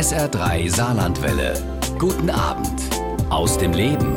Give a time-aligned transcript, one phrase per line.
[0.00, 1.52] SR3 Saarlandwelle.
[1.98, 2.80] Guten Abend
[3.28, 4.16] aus dem Leben.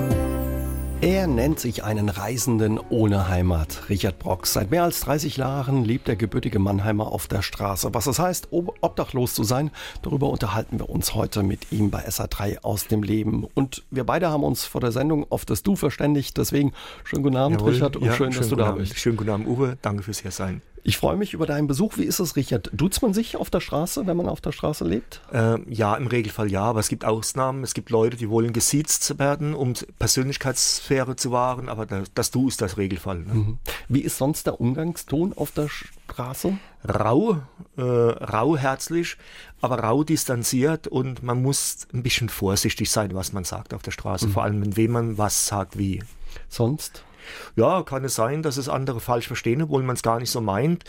[1.02, 4.54] Er nennt sich einen Reisenden ohne Heimat, Richard Brox.
[4.54, 7.94] Seit mehr als 30 Jahren lebt der gebürtige Mannheimer auf der Straße.
[7.94, 9.72] Was es heißt, obdachlos zu sein,
[10.04, 13.44] darüber unterhalten wir uns heute mit ihm bei SA3 aus dem Leben.
[13.54, 16.38] Und wir beide haben uns vor der Sendung auf das Du verständigt.
[16.38, 16.72] Deswegen
[17.04, 17.74] schönen guten Abend, Jawohl.
[17.74, 18.88] Richard, und Ja, schön, dass schönen du da guten Abend.
[18.88, 19.00] bist.
[19.02, 19.78] Schönen guten Abend, Uwe.
[19.82, 20.62] Danke fürs Hiersein.
[20.86, 21.98] Ich freue mich über deinen Besuch.
[21.98, 22.70] Wie ist es, Richard?
[22.74, 25.22] Duzt man sich auf der Straße, wenn man auf der Straße lebt?
[25.32, 27.64] Ähm, ja, im Regelfall ja, aber es gibt Ausnahmen.
[27.64, 32.50] Es gibt Leute, die wollen gesiezt werden, um Persönlichkeitssphäre zu wahren, aber das, das Du
[32.50, 33.20] ist das Regelfall.
[33.20, 33.58] Ne?
[33.88, 36.58] Wie ist sonst der Umgangston auf der Straße?
[36.88, 37.38] Rau,
[37.78, 39.16] äh, rau herzlich,
[39.62, 43.92] aber rau distanziert und man muss ein bisschen vorsichtig sein, was man sagt auf der
[43.92, 46.04] Straße, vor allem, wenn wem man was sagt, wie.
[46.50, 47.06] Sonst?
[47.56, 50.42] Ja, kann es sein, dass es andere falsch verstehen, obwohl man es gar nicht so
[50.42, 50.84] meint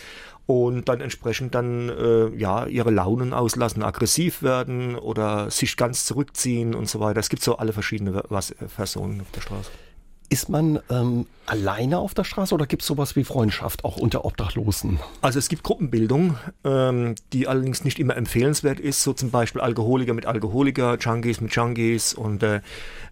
[0.46, 6.74] und dann entsprechend dann äh, ja ihre Launen auslassen, aggressiv werden oder sich ganz zurückziehen
[6.74, 7.20] und so weiter.
[7.20, 9.70] Es gibt so alle verschiedene äh, Personen auf der Straße.
[10.30, 14.24] Ist man ähm, alleine auf der Straße oder gibt es sowas wie Freundschaft auch unter
[14.24, 14.98] Obdachlosen?
[15.20, 20.14] Also es gibt Gruppenbildung, ähm, die allerdings nicht immer empfehlenswert ist, so zum Beispiel Alkoholiker
[20.14, 22.60] mit Alkoholiker, Junkies mit Junkies und äh,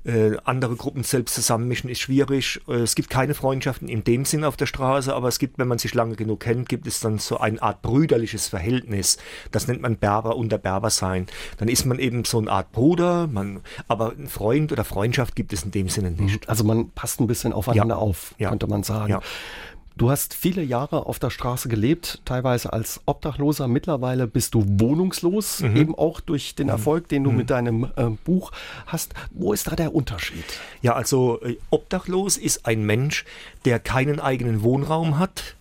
[0.04, 2.60] äh, andere Gruppen selbst zusammenmischen ist schwierig.
[2.66, 5.68] Äh, es gibt keine Freundschaften in dem Sinn auf der Straße, aber es gibt, wenn
[5.68, 9.18] man sich lange genug kennt, gibt es dann so eine Art brüderliches Verhältnis.
[9.50, 11.26] Das nennt man Berber unter Berber sein.
[11.58, 15.52] Dann ist man eben so eine Art Bruder, man, aber ein Freund oder Freundschaft gibt
[15.52, 16.48] es in dem Sinne nicht.
[16.48, 18.00] Also man passt ein bisschen aufeinander Ja.
[18.00, 18.48] auf, Ja.
[18.50, 19.10] könnte man sagen.
[19.12, 19.20] Ja.
[19.94, 23.68] Du hast viele Jahre auf der Straße gelebt, teilweise als Obdachloser.
[23.68, 25.76] Mittlerweile bist du wohnungslos, Mhm.
[25.76, 28.52] eben auch durch den Erfolg, den du mit deinem äh, Buch
[28.86, 29.12] hast.
[29.32, 30.44] Wo ist da der Unterschied?
[30.80, 33.26] Ja, also äh, obdachlos ist ein Mensch,
[33.66, 35.56] der keinen eigenen Wohnraum hat,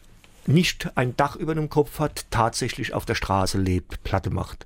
[0.47, 4.65] nicht ein Dach über dem Kopf hat, tatsächlich auf der Straße lebt, Platte macht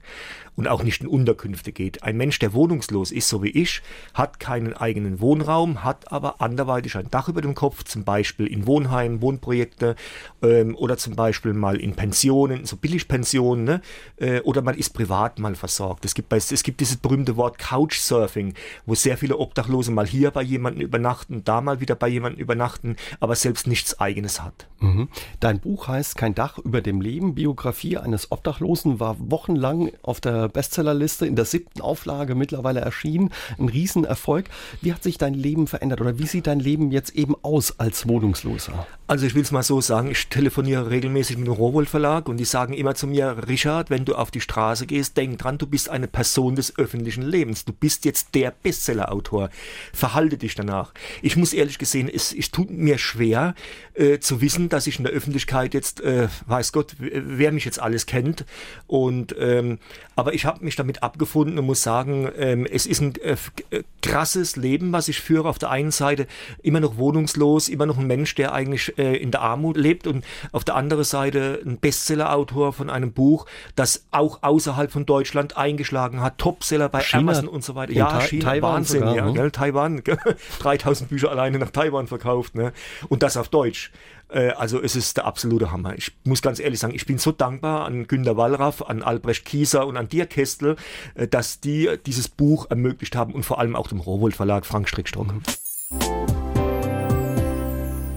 [0.56, 2.04] und auch nicht in Unterkünfte geht.
[2.04, 3.82] Ein Mensch, der wohnungslos ist, so wie ich,
[4.14, 8.66] hat keinen eigenen Wohnraum, hat aber anderweitig ein Dach über dem Kopf, zum Beispiel in
[8.66, 9.96] Wohnheimen, Wohnprojekte
[10.42, 13.82] ähm, oder zum Beispiel mal in Pensionen, so Billigpensionen, ne?
[14.18, 16.06] äh, oder man ist privat mal versorgt.
[16.06, 18.54] Es gibt, es gibt dieses berühmte Wort Couchsurfing,
[18.86, 22.96] wo sehr viele Obdachlose mal hier bei jemandem übernachten, da mal wieder bei jemandem übernachten,
[23.20, 24.68] aber selbst nichts Eigenes hat.
[24.80, 25.10] Mhm.
[25.40, 27.36] Dein Buch heißt Kein Dach über dem Leben.
[27.36, 33.32] Biografie eines Obdachlosen war wochenlang auf der Bestsellerliste in der siebten Auflage mittlerweile erschienen.
[33.60, 34.46] Ein Riesenerfolg.
[34.82, 38.08] Wie hat sich dein Leben verändert oder wie sieht dein Leben jetzt eben aus als
[38.08, 38.88] Wohnungsloser?
[39.08, 42.38] Also ich will es mal so sagen, ich telefoniere regelmäßig mit dem Rowold Verlag und
[42.38, 45.68] die sagen immer zu mir, Richard, wenn du auf die Straße gehst, denk dran, du
[45.68, 47.66] bist eine Person des öffentlichen Lebens.
[47.66, 49.50] Du bist jetzt der Bestsellerautor.
[49.94, 50.94] Verhalte dich danach.
[51.22, 53.54] Ich muss ehrlich gesehen, es, es tut mir schwer
[53.94, 57.80] äh, zu wissen, dass ich in der Öffentlichkeit jetzt, äh, weiß Gott, wer mich jetzt
[57.80, 58.46] alles kennt.
[58.88, 59.80] Und ähm,
[60.16, 63.36] aber ich habe mich damit abgefunden und muss sagen, ähm, es ist ein äh,
[63.72, 65.50] äh, krasses Leben, was ich führe.
[65.50, 66.28] Auf der einen Seite
[66.62, 70.26] immer noch wohnungslos, immer noch ein Mensch, der eigentlich äh, in der Armut lebt und
[70.52, 76.22] auf der anderen Seite ein Bestsellerautor von einem Buch, das auch außerhalb von Deutschland eingeschlagen
[76.22, 77.92] hat, Topseller bei China, Amazon und so weiter.
[77.92, 79.52] in Ja, China, Taiwan Wahnsinn, sogar, ja, ne?
[79.52, 80.18] Taiwan, gell?
[80.60, 82.74] 3000 Bücher alleine nach Taiwan verkauft, ne?
[83.08, 83.92] Und das auf Deutsch.
[84.30, 85.96] Äh, Also es ist der absolute Hammer.
[85.96, 89.86] Ich muss ganz ehrlich sagen, ich bin so dankbar an Günter Wallraff, an Albrecht Kieser
[89.88, 90.76] und an Dirk Kestel,
[91.16, 94.90] äh, dass die dieses Buch ermöglicht haben und vor allem auch dem Rowold Verlag Frank
[94.90, 95.28] Strickstock.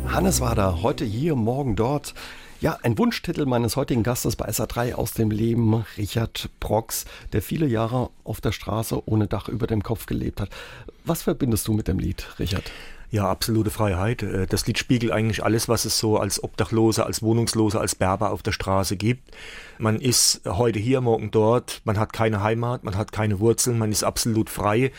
[0.06, 2.14] Hannes war da, heute hier, morgen dort.
[2.60, 7.66] Ja, ein Wunschtitel meines heutigen Gastes bei SA3 aus dem Leben, Richard Brox, der viele
[7.66, 10.50] Jahre auf der Straße ohne Dach über dem Kopf gelebt hat.
[11.04, 12.64] Was verbindest du mit dem Lied, Richard?
[13.10, 14.22] Ja, absolute Freiheit.
[14.22, 18.30] Äh, Das Lied spiegelt eigentlich alles, was es so als Obdachloser, als Wohnungsloser, als Berber
[18.32, 19.30] auf der Straße gibt.
[19.78, 23.92] Man ist heute hier, morgen dort, man hat keine Heimat, man hat keine Wurzeln, man
[23.92, 24.92] ist absolut frei,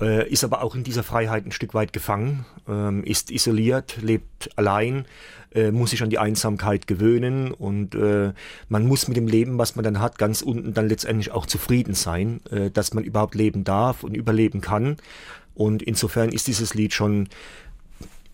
[0.00, 4.50] äh, ist aber auch in dieser Freiheit ein Stück weit gefangen, ähm, ist isoliert, lebt
[4.56, 5.06] allein,
[5.54, 8.32] äh, muss sich an die Einsamkeit gewöhnen und äh,
[8.68, 11.94] man muss mit dem Leben, was man dann hat, ganz unten dann letztendlich auch zufrieden
[11.94, 14.96] sein, äh, dass man überhaupt leben darf und überleben kann.
[15.54, 17.28] Und insofern ist dieses Lied schon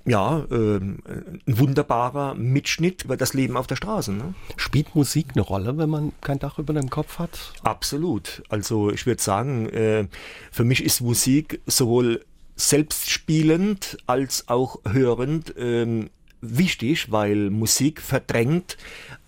[0.07, 0.99] ja, ähm,
[1.47, 4.13] ein wunderbarer Mitschnitt über das Leben auf der Straße.
[4.13, 4.35] Ne?
[4.57, 7.53] Spielt Musik eine Rolle, wenn man kein Dach über dem Kopf hat?
[7.63, 8.43] Absolut.
[8.49, 10.07] Also ich würde sagen, äh,
[10.51, 12.25] für mich ist Musik sowohl
[12.57, 16.11] selbstspielend als auch hörend ähm,
[16.41, 18.77] wichtig, weil Musik verdrängt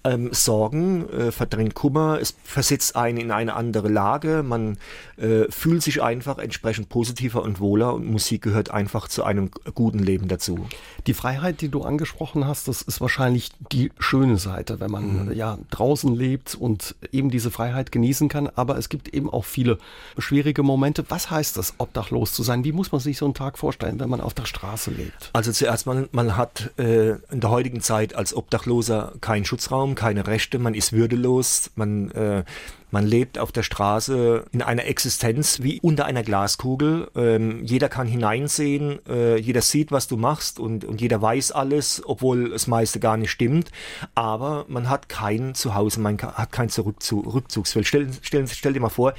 [0.06, 4.78] ähm, Sorgen, äh, verdrängt Kummer, es versetzt einen in eine andere Lage, man
[5.16, 9.98] äh, fühlt sich einfach entsprechend positiver und wohler und Musik gehört einfach zu einem guten
[9.98, 10.66] Leben dazu.
[11.06, 15.32] Die Freiheit, die du angesprochen hast, das ist wahrscheinlich die schöne Seite, wenn man mhm.
[15.32, 19.78] ja draußen lebt und eben diese Freiheit genießen kann, aber es gibt eben auch viele
[20.18, 21.04] schwierige Momente.
[21.08, 22.64] Was heißt das, obdachlos zu sein?
[22.64, 25.30] Wie muss man sich so einen Tag vorstellen, wenn man auf der Straße lebt?
[25.32, 30.26] Also zuerst mal, man hat äh, in der heutigen Zeit als Obdachloser keinen Schutzraum, keine
[30.26, 32.44] Rechte, man ist würdelos, man, äh,
[32.92, 37.10] man lebt auf der Straße in einer Existenz wie unter einer Glaskugel.
[37.16, 42.02] Ähm, jeder kann hineinsehen, äh, jeder sieht, was du machst und, und jeder weiß alles,
[42.04, 43.72] obwohl das meiste gar nicht stimmt.
[44.14, 47.86] Aber man hat kein Zuhause, man hat kein Zurückzug, Rückzugsfeld.
[47.86, 49.14] Stell, stell, stell dir mal vor,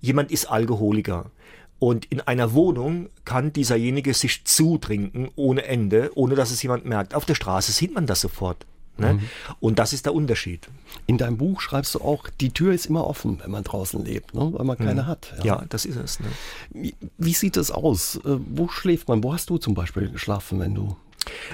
[0.00, 1.30] jemand ist Alkoholiker.
[1.78, 7.14] Und in einer Wohnung kann dieserjenige sich zutrinken ohne Ende, ohne dass es jemand merkt.
[7.14, 8.66] Auf der Straße sieht man das sofort.
[8.98, 9.14] Ne?
[9.14, 9.20] Mhm.
[9.60, 10.68] Und das ist der Unterschied.
[11.06, 14.34] In deinem Buch schreibst du auch, die Tür ist immer offen, wenn man draußen lebt,
[14.34, 14.52] ne?
[14.52, 15.06] weil man keine mhm.
[15.06, 15.32] hat.
[15.38, 15.44] Ja.
[15.44, 15.64] ja.
[15.68, 16.20] das ist es.
[16.20, 16.26] Ne?
[16.70, 18.16] Wie, wie, sieht es aus?
[18.16, 19.24] Äh, wo schläft man?
[19.24, 20.96] Wo hast du zum Beispiel geschlafen, wenn du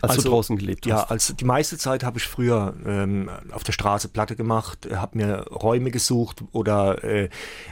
[0.00, 0.90] als also, du draußen gelebt hast?
[0.90, 4.96] Ja, also die meiste Zeit habe ich früher ähm, auf der Straße Platte gemacht, äh,
[4.96, 7.29] habe mir Räume gesucht oder äh,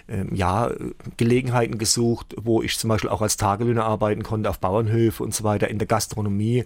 [0.06, 0.70] äh, ja
[1.16, 5.44] Gelegenheiten gesucht, wo ich zum Beispiel auch als Tagelöhner arbeiten konnte auf Bauernhöfe und so
[5.44, 6.64] weiter in der Gastronomie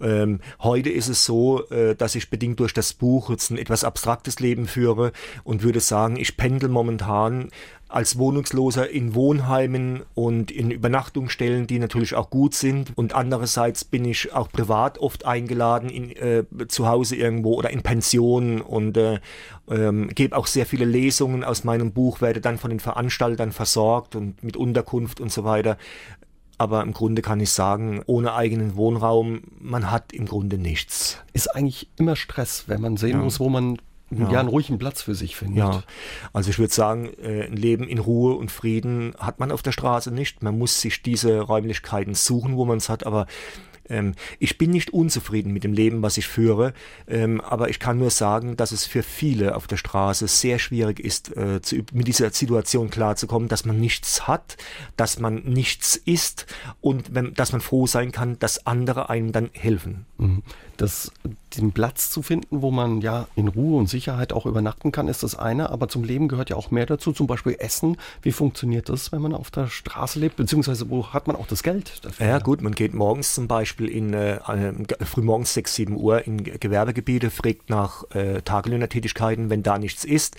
[0.00, 3.84] ähm, heute ist es so, äh, dass ich bedingt durch das Buch jetzt ein etwas
[3.84, 5.12] abstraktes Leben führe
[5.44, 7.50] und würde sagen, ich pendel momentan
[7.88, 12.92] als Wohnungsloser in Wohnheimen und in Übernachtungsstellen, die natürlich auch gut sind.
[12.96, 17.82] Und andererseits bin ich auch privat oft eingeladen in, äh, zu Hause irgendwo oder in
[17.82, 19.20] Pensionen und äh,
[19.70, 24.16] ähm, gebe auch sehr viele Lesungen aus meinem Buch, werde dann von den Veranstaltern versorgt
[24.16, 25.78] und mit Unterkunft und so weiter.
[26.58, 31.18] Aber im Grunde kann ich sagen, ohne eigenen Wohnraum, man hat im Grunde nichts.
[31.32, 33.18] Ist eigentlich immer Stress, wenn man sehen ja.
[33.18, 33.78] muss, wo man
[34.10, 34.30] ja.
[34.30, 34.40] ja.
[34.40, 35.58] einen ruhigen Platz für sich findet.
[35.58, 35.82] Ja,
[36.32, 39.72] also ich würde sagen, äh, ein Leben in Ruhe und Frieden hat man auf der
[39.72, 40.42] Straße nicht.
[40.42, 43.26] Man muss sich diese Räumlichkeiten suchen, wo man es hat, aber
[43.88, 46.74] ähm, ich bin nicht unzufrieden mit dem Leben, was ich führe,
[47.06, 51.00] ähm, aber ich kann nur sagen, dass es für viele auf der Straße sehr schwierig
[51.00, 54.56] ist, äh, zu, mit dieser Situation klarzukommen, dass man nichts hat,
[54.96, 56.46] dass man nichts ist
[56.80, 60.06] und wenn, dass man froh sein kann, dass andere einem dann helfen.
[60.18, 60.42] Mhm.
[60.78, 61.10] Das,
[61.56, 65.24] den Platz zu finden, wo man ja in Ruhe und Sicherheit auch übernachten kann, ist
[65.24, 65.70] das eine.
[65.70, 67.96] Aber zum Leben gehört ja auch mehr dazu, zum Beispiel Essen.
[68.22, 70.36] Wie funktioniert das, wenn man auf der Straße lebt?
[70.36, 72.26] Beziehungsweise wo hat man auch das Geld dafür?
[72.26, 74.38] Ja gut, man geht morgens zum Beispiel in äh,
[75.04, 79.50] frühmorgens 6, 7 Uhr in Gewerbegebiete, fragt nach äh, Tagelöhnertätigkeiten.
[79.50, 80.36] Wenn da nichts ist,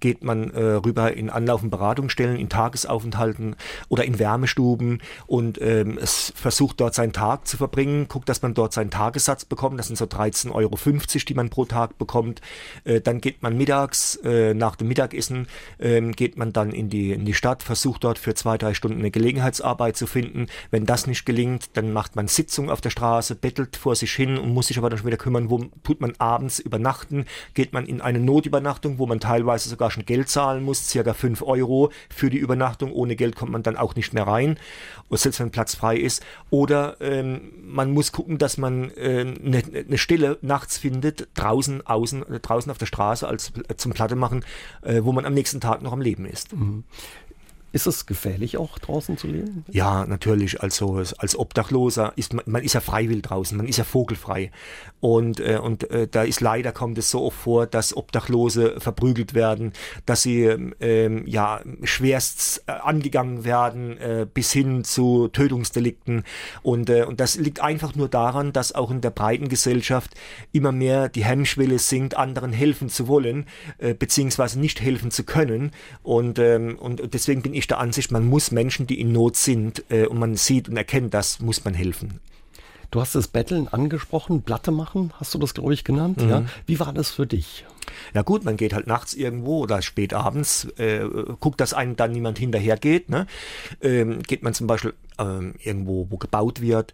[0.00, 3.56] geht man äh, rüber in Anlauf- und Beratungsstellen, in Tagesaufenthalten
[3.90, 8.72] oder in Wärmestuben und es versucht dort seinen Tag zu verbringen, guckt, dass man dort
[8.72, 10.78] seinen Tagessatz bekommt das sind so 13,50 Euro,
[11.28, 12.40] die man pro Tag bekommt.
[12.84, 15.48] Äh, dann geht man mittags, äh, nach dem Mittagessen,
[15.78, 19.00] äh, geht man dann in die, in die Stadt, versucht dort für zwei, drei Stunden
[19.00, 20.46] eine Gelegenheitsarbeit zu finden.
[20.70, 24.38] Wenn das nicht gelingt, dann macht man Sitzung auf der Straße, bettelt vor sich hin
[24.38, 27.24] und muss sich aber dann schon wieder kümmern, wo tut man abends übernachten,
[27.54, 31.42] geht man in eine Notübernachtung, wo man teilweise sogar schon Geld zahlen muss, circa 5
[31.42, 32.92] Euro für die Übernachtung.
[32.92, 34.58] Ohne Geld kommt man dann auch nicht mehr rein,
[35.10, 36.24] selbst wenn Platz frei ist.
[36.50, 42.24] Oder ähm, man muss gucken, dass man äh, eine eine Stelle nachts findet, draußen, außen,
[42.42, 44.44] draußen auf der Straße als zum Platte machen,
[44.82, 46.52] äh, wo man am nächsten Tag noch am Leben ist.
[46.52, 46.84] Mhm.
[47.72, 49.64] Ist es gefährlich auch draußen zu leben?
[49.70, 50.60] Ja, natürlich.
[50.60, 54.50] Also als Obdachloser ist man, man ist ja freiwillig draußen, man ist ja vogelfrei.
[55.00, 59.32] Und, äh, und äh, da ist leider kommt es so oft vor, dass Obdachlose verprügelt
[59.32, 59.72] werden,
[60.04, 66.24] dass sie ähm, ja schwerst äh, angegangen werden äh, bis hin zu Tötungsdelikten.
[66.62, 70.14] Und, äh, und das liegt einfach nur daran, dass auch in der breiten Gesellschaft
[70.52, 73.46] immer mehr die Hemmschwelle sinkt, anderen helfen zu wollen,
[73.78, 75.70] äh, beziehungsweise nicht helfen zu können.
[76.02, 79.84] Und, ähm, und deswegen bin ich der Ansicht, man muss Menschen, die in Not sind
[79.90, 82.20] äh, und man sieht und erkennt das, muss man helfen.
[82.92, 86.20] Du hast das Betteln angesprochen, Platte machen, hast du das, glaube ich, genannt.
[86.20, 86.28] Mhm.
[86.28, 86.44] Ja?
[86.66, 87.64] Wie war das für dich?
[88.12, 91.00] Ja gut, man geht halt nachts irgendwo oder spät abends, äh,
[91.40, 93.08] guckt, dass einem dann niemand hinterher geht.
[93.08, 93.26] Ne?
[93.80, 96.92] Ähm, geht man zum Beispiel ähm, irgendwo, wo gebaut wird,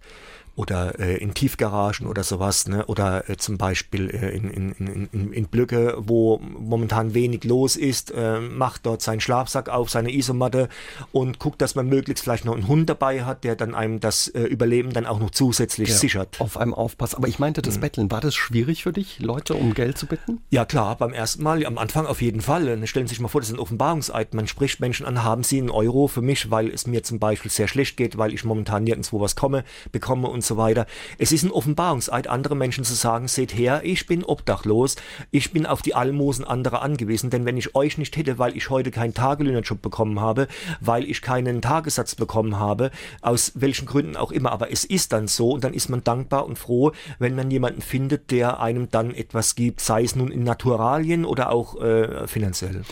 [0.59, 2.85] oder äh, in Tiefgaragen oder sowas, ne?
[2.87, 8.11] oder äh, zum Beispiel äh, in, in, in, in Blöcke, wo momentan wenig los ist,
[8.11, 10.69] äh, macht dort seinen Schlafsack auf, seine Isomatte
[11.13, 14.27] und guckt, dass man möglichst vielleicht noch einen Hund dabei hat, der dann einem das
[14.27, 16.41] äh, Überleben dann auch noch zusätzlich ja, sichert.
[16.41, 17.17] Auf einem aufpasst.
[17.17, 17.81] Aber ich meinte, das mhm.
[17.81, 20.41] Betteln, war das schwierig für dich, Leute um Geld zu bitten?
[20.51, 22.85] Ja klar, beim ersten Mal, am Anfang auf jeden Fall.
[22.89, 24.35] Stellen Sie sich mal vor, das ist ein Offenbarungseid.
[24.35, 27.51] Man spricht Menschen an, haben Sie einen Euro für mich, weil es mir zum Beispiel
[27.53, 29.63] sehr schlecht geht, weil ich momentan nirgendwo was komme,
[29.93, 30.87] bekomme und so weiter.
[31.19, 34.97] Es ist ein Offenbarungseid, andere Menschen zu sagen, seht her, ich bin obdachlos,
[35.31, 38.71] ich bin auf die Almosen anderer angewiesen, denn wenn ich euch nicht hätte, weil ich
[38.71, 40.49] heute keinen Tagelöhnerjob bekommen habe,
[40.81, 42.91] weil ich keinen Tagessatz bekommen habe,
[43.23, 46.47] aus welchen Gründen auch immer, aber es ist dann so und dann ist man dankbar
[46.47, 50.43] und froh, wenn man jemanden findet, der einem dann etwas gibt, sei es nun in
[50.43, 52.83] Naturalien oder auch äh, finanziell.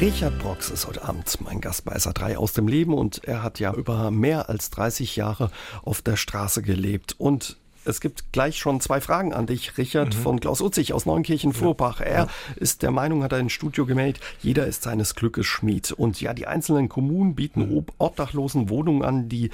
[0.00, 3.58] Richard Brox ist heute Abend mein Gast bei SA3 aus dem Leben und er hat
[3.58, 5.50] ja über mehr als 30 Jahre
[5.82, 10.20] auf der Straße gelebt und es gibt gleich schon zwei Fragen an dich, Richard mhm.
[10.20, 12.00] von Klaus Utzig aus Neunkirchen-Vorbach.
[12.00, 12.26] Er ja.
[12.56, 15.92] ist der Meinung, hat er ins Studio gemeldet, jeder ist seines Glückes Schmied.
[15.92, 19.50] Und ja, die einzelnen Kommunen bieten obdachlosen Wohnungen an, die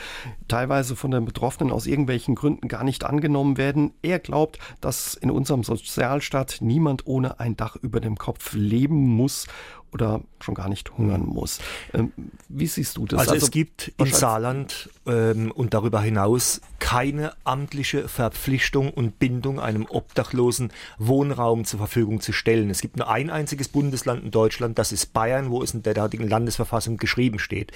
[0.48, 3.92] teilweise von den Betroffenen aus irgendwelchen Gründen gar nicht angenommen werden.
[4.02, 9.46] Er glaubt, dass in unserem Sozialstaat niemand ohne ein Dach über dem Kopf leben muss
[9.94, 11.60] oder schon gar nicht hungern muss.
[11.94, 12.12] Ähm,
[12.48, 13.20] wie siehst du das?
[13.20, 19.58] Also, also es gibt im Saarland ähm, und darüber hinaus keine amtliche Verpflichtung und Bindung,
[19.58, 22.70] einem Obdachlosen Wohnraum zur Verfügung zu stellen.
[22.70, 25.94] Es gibt nur ein einziges Bundesland in Deutschland, das ist Bayern, wo es in der
[25.94, 27.72] derartigen Landesverfassung geschrieben steht.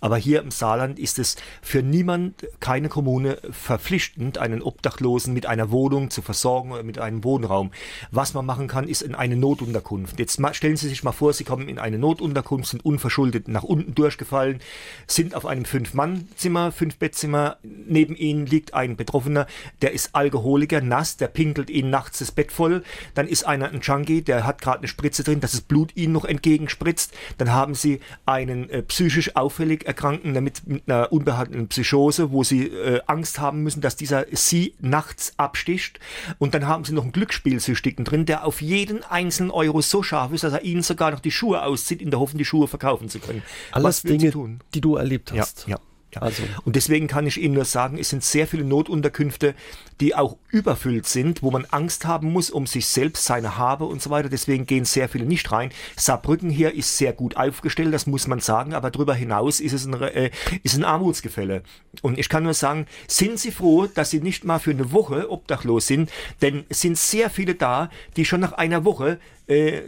[0.00, 5.70] Aber hier im Saarland ist es für niemand, keine Kommune verpflichtend, einen Obdachlosen mit einer
[5.70, 7.72] Wohnung zu versorgen oder mit einem Wohnraum.
[8.10, 10.18] Was man machen kann, ist in eine Notunterkunft.
[10.18, 13.94] Jetzt stellen Sie sich mal vor, Sie kommen in eine Notunterkunft, sind unverschuldet nach unten
[13.94, 14.60] durchgefallen,
[15.06, 17.58] sind auf einem Fünf-Mann-Zimmer, Fünf-Bettzimmer.
[17.62, 19.46] Neben ihnen liegt ein Betroffener,
[19.80, 22.82] der ist Alkoholiker, nass, der pinkelt ihnen nachts das Bett voll.
[23.14, 26.12] Dann ist einer ein Junkie, der hat gerade eine Spritze drin, dass das Blut ihnen
[26.12, 27.14] noch entgegenspritzt.
[27.38, 32.66] Dann haben sie einen äh, psychisch auffällig Erkrankten mit, mit einer unbehandelten Psychose, wo sie
[32.66, 36.00] äh, Angst haben müssen, dass dieser sie nachts absticht.
[36.38, 40.32] Und dann haben sie noch einen Glücksspielsüchtigen drin, der auf jeden einzelnen Euro so scharf
[40.32, 42.68] ist, dass er ihnen sogar noch die Schuhe Schuhe auszieht, in der Hoffnung, die Schuhe
[42.68, 43.42] verkaufen zu können.
[43.72, 45.66] Alles Dinge, die du erlebt hast.
[45.66, 45.80] Ja, ja.
[46.14, 46.22] Ja.
[46.22, 46.42] Also.
[46.64, 49.54] Und deswegen kann ich Ihnen nur sagen, es sind sehr viele Notunterkünfte,
[50.00, 54.02] die auch überfüllt sind, wo man Angst haben muss um sich selbst, seine Habe und
[54.02, 54.28] so weiter.
[54.28, 55.70] Deswegen gehen sehr viele nicht rein.
[55.96, 59.86] Saarbrücken hier ist sehr gut aufgestellt, das muss man sagen, aber darüber hinaus ist es
[59.86, 60.30] ein, äh,
[60.62, 61.62] ist ein Armutsgefälle.
[62.02, 65.30] Und ich kann nur sagen, sind Sie froh, dass Sie nicht mal für eine Woche
[65.30, 66.10] obdachlos sind,
[66.42, 69.82] denn es sind sehr viele da, die schon nach einer Woche äh,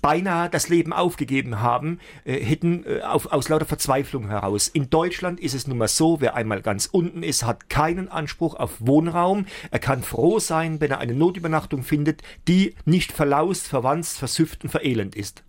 [0.00, 4.68] beinahe das Leben aufgegeben haben, äh, hätten äh, auf, aus lauter Verzweiflung heraus.
[4.68, 8.54] In Deutschland ist es nun mal so, wer einmal ganz unten ist, hat keinen Anspruch
[8.54, 9.46] auf Wohnraum.
[9.70, 14.70] Er kann froh sein, wenn er eine Notübernachtung findet, die nicht verlaust, verwanzt, versüfft und
[14.70, 15.44] verelend ist.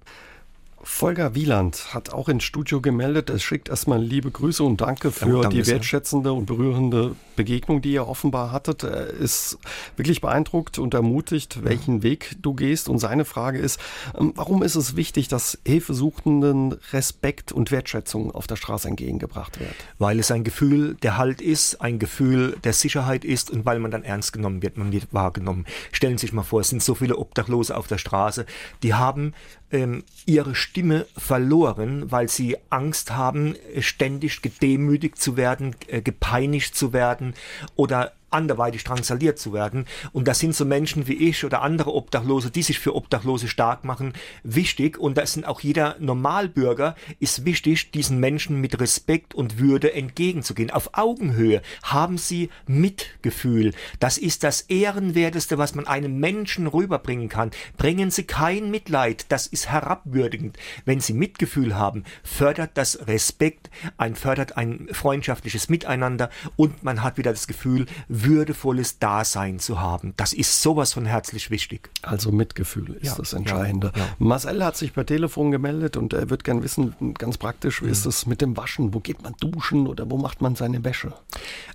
[0.88, 3.32] Volker Wieland hat auch ins Studio gemeldet.
[3.32, 7.94] Er schickt erstmal liebe Grüße und danke für ja, die wertschätzende und berührende Begegnung, die
[7.94, 8.84] ihr offenbar hattet.
[8.84, 9.58] Er ist
[9.98, 12.88] wirklich beeindruckt und ermutigt, welchen Weg du gehst.
[12.88, 13.80] Und seine Frage ist,
[14.18, 19.74] ähm, warum ist es wichtig, dass Hilfesuchenden Respekt und Wertschätzung auf der Straße entgegengebracht wird?
[19.98, 23.90] Weil es ein Gefühl der Halt ist, ein Gefühl der Sicherheit ist und weil man
[23.90, 25.66] dann ernst genommen wird, man wird wahrgenommen.
[25.92, 28.46] Stellen Sie sich mal vor, es sind so viele Obdachlose auf der Straße,
[28.84, 29.34] die haben
[29.76, 36.94] ähm, ihre Stimme verloren, weil sie Angst haben, ständig gedemütigt zu werden, äh, gepeinigt zu
[36.94, 37.34] werden
[37.76, 39.86] oder anderweitig drangsaliert zu werden.
[40.12, 43.84] Und das sind so Menschen wie ich oder andere Obdachlose, die sich für Obdachlose stark
[43.84, 44.14] machen,
[44.44, 44.98] wichtig.
[44.98, 50.70] Und da sind auch jeder Normalbürger ist wichtig, diesen Menschen mit Respekt und Würde entgegenzugehen.
[50.70, 53.74] Auf Augenhöhe haben sie Mitgefühl.
[54.00, 57.52] Das ist das Ehrenwerteste, was man einem Menschen rüberbringen kann.
[57.78, 59.26] Bringen Sie kein Mitleid.
[59.30, 60.58] Das ist herabwürdigend.
[60.86, 67.18] Wenn Sie Mitgefühl haben, fördert das Respekt, ein fördert ein freundschaftliches Miteinander und man hat
[67.18, 67.86] wieder das Gefühl,
[68.26, 70.14] würdevolles Dasein zu haben.
[70.18, 71.90] Das ist sowas von herzlich wichtig.
[72.02, 73.92] Also Mitgefühl ist ja, das Entscheidende.
[73.96, 74.08] Ja, ja.
[74.20, 77.92] Marcel hat sich per Telefon gemeldet und er wird gern wissen, ganz praktisch, wie mhm.
[77.92, 78.94] ist es mit dem Waschen?
[78.94, 81.14] Wo geht man duschen oder wo macht man seine Wäsche?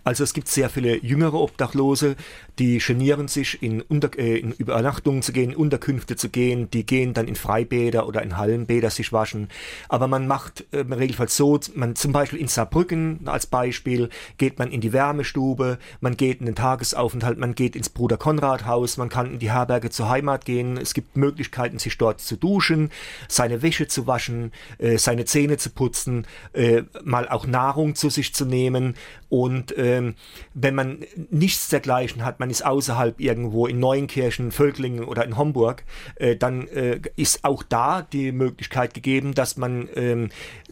[0.05, 2.17] Also es gibt sehr viele jüngere Obdachlose,
[2.59, 6.85] die genieren sich in, Unter äh, in Übernachtungen zu gehen, in Unterkünfte zu gehen, die
[6.85, 9.49] gehen dann in Freibäder oder in Hallenbäder sich waschen.
[9.89, 14.59] Aber man macht äh, im Regelfall so, man zum Beispiel in Saarbrücken als Beispiel geht
[14.59, 18.97] man in die Wärmestube, man geht in den Tagesaufenthalt, man geht ins Bruder Konrad Haus,
[18.97, 22.91] man kann in die Herberge zur Heimat gehen, es gibt Möglichkeiten, sich dort zu duschen,
[23.29, 28.35] seine Wäsche zu waschen, äh, seine Zähne zu putzen, äh, mal auch Nahrung zu sich
[28.35, 28.95] zu nehmen.
[29.29, 30.17] Und ähm,
[30.55, 35.85] wenn man nichts dergleichen hat, man ist außerhalb irgendwo in Neuenkirchen, Völklingen oder in Homburg,
[36.17, 40.31] äh, dann äh, ist auch da die Möglichkeit gegeben, dass man ähm,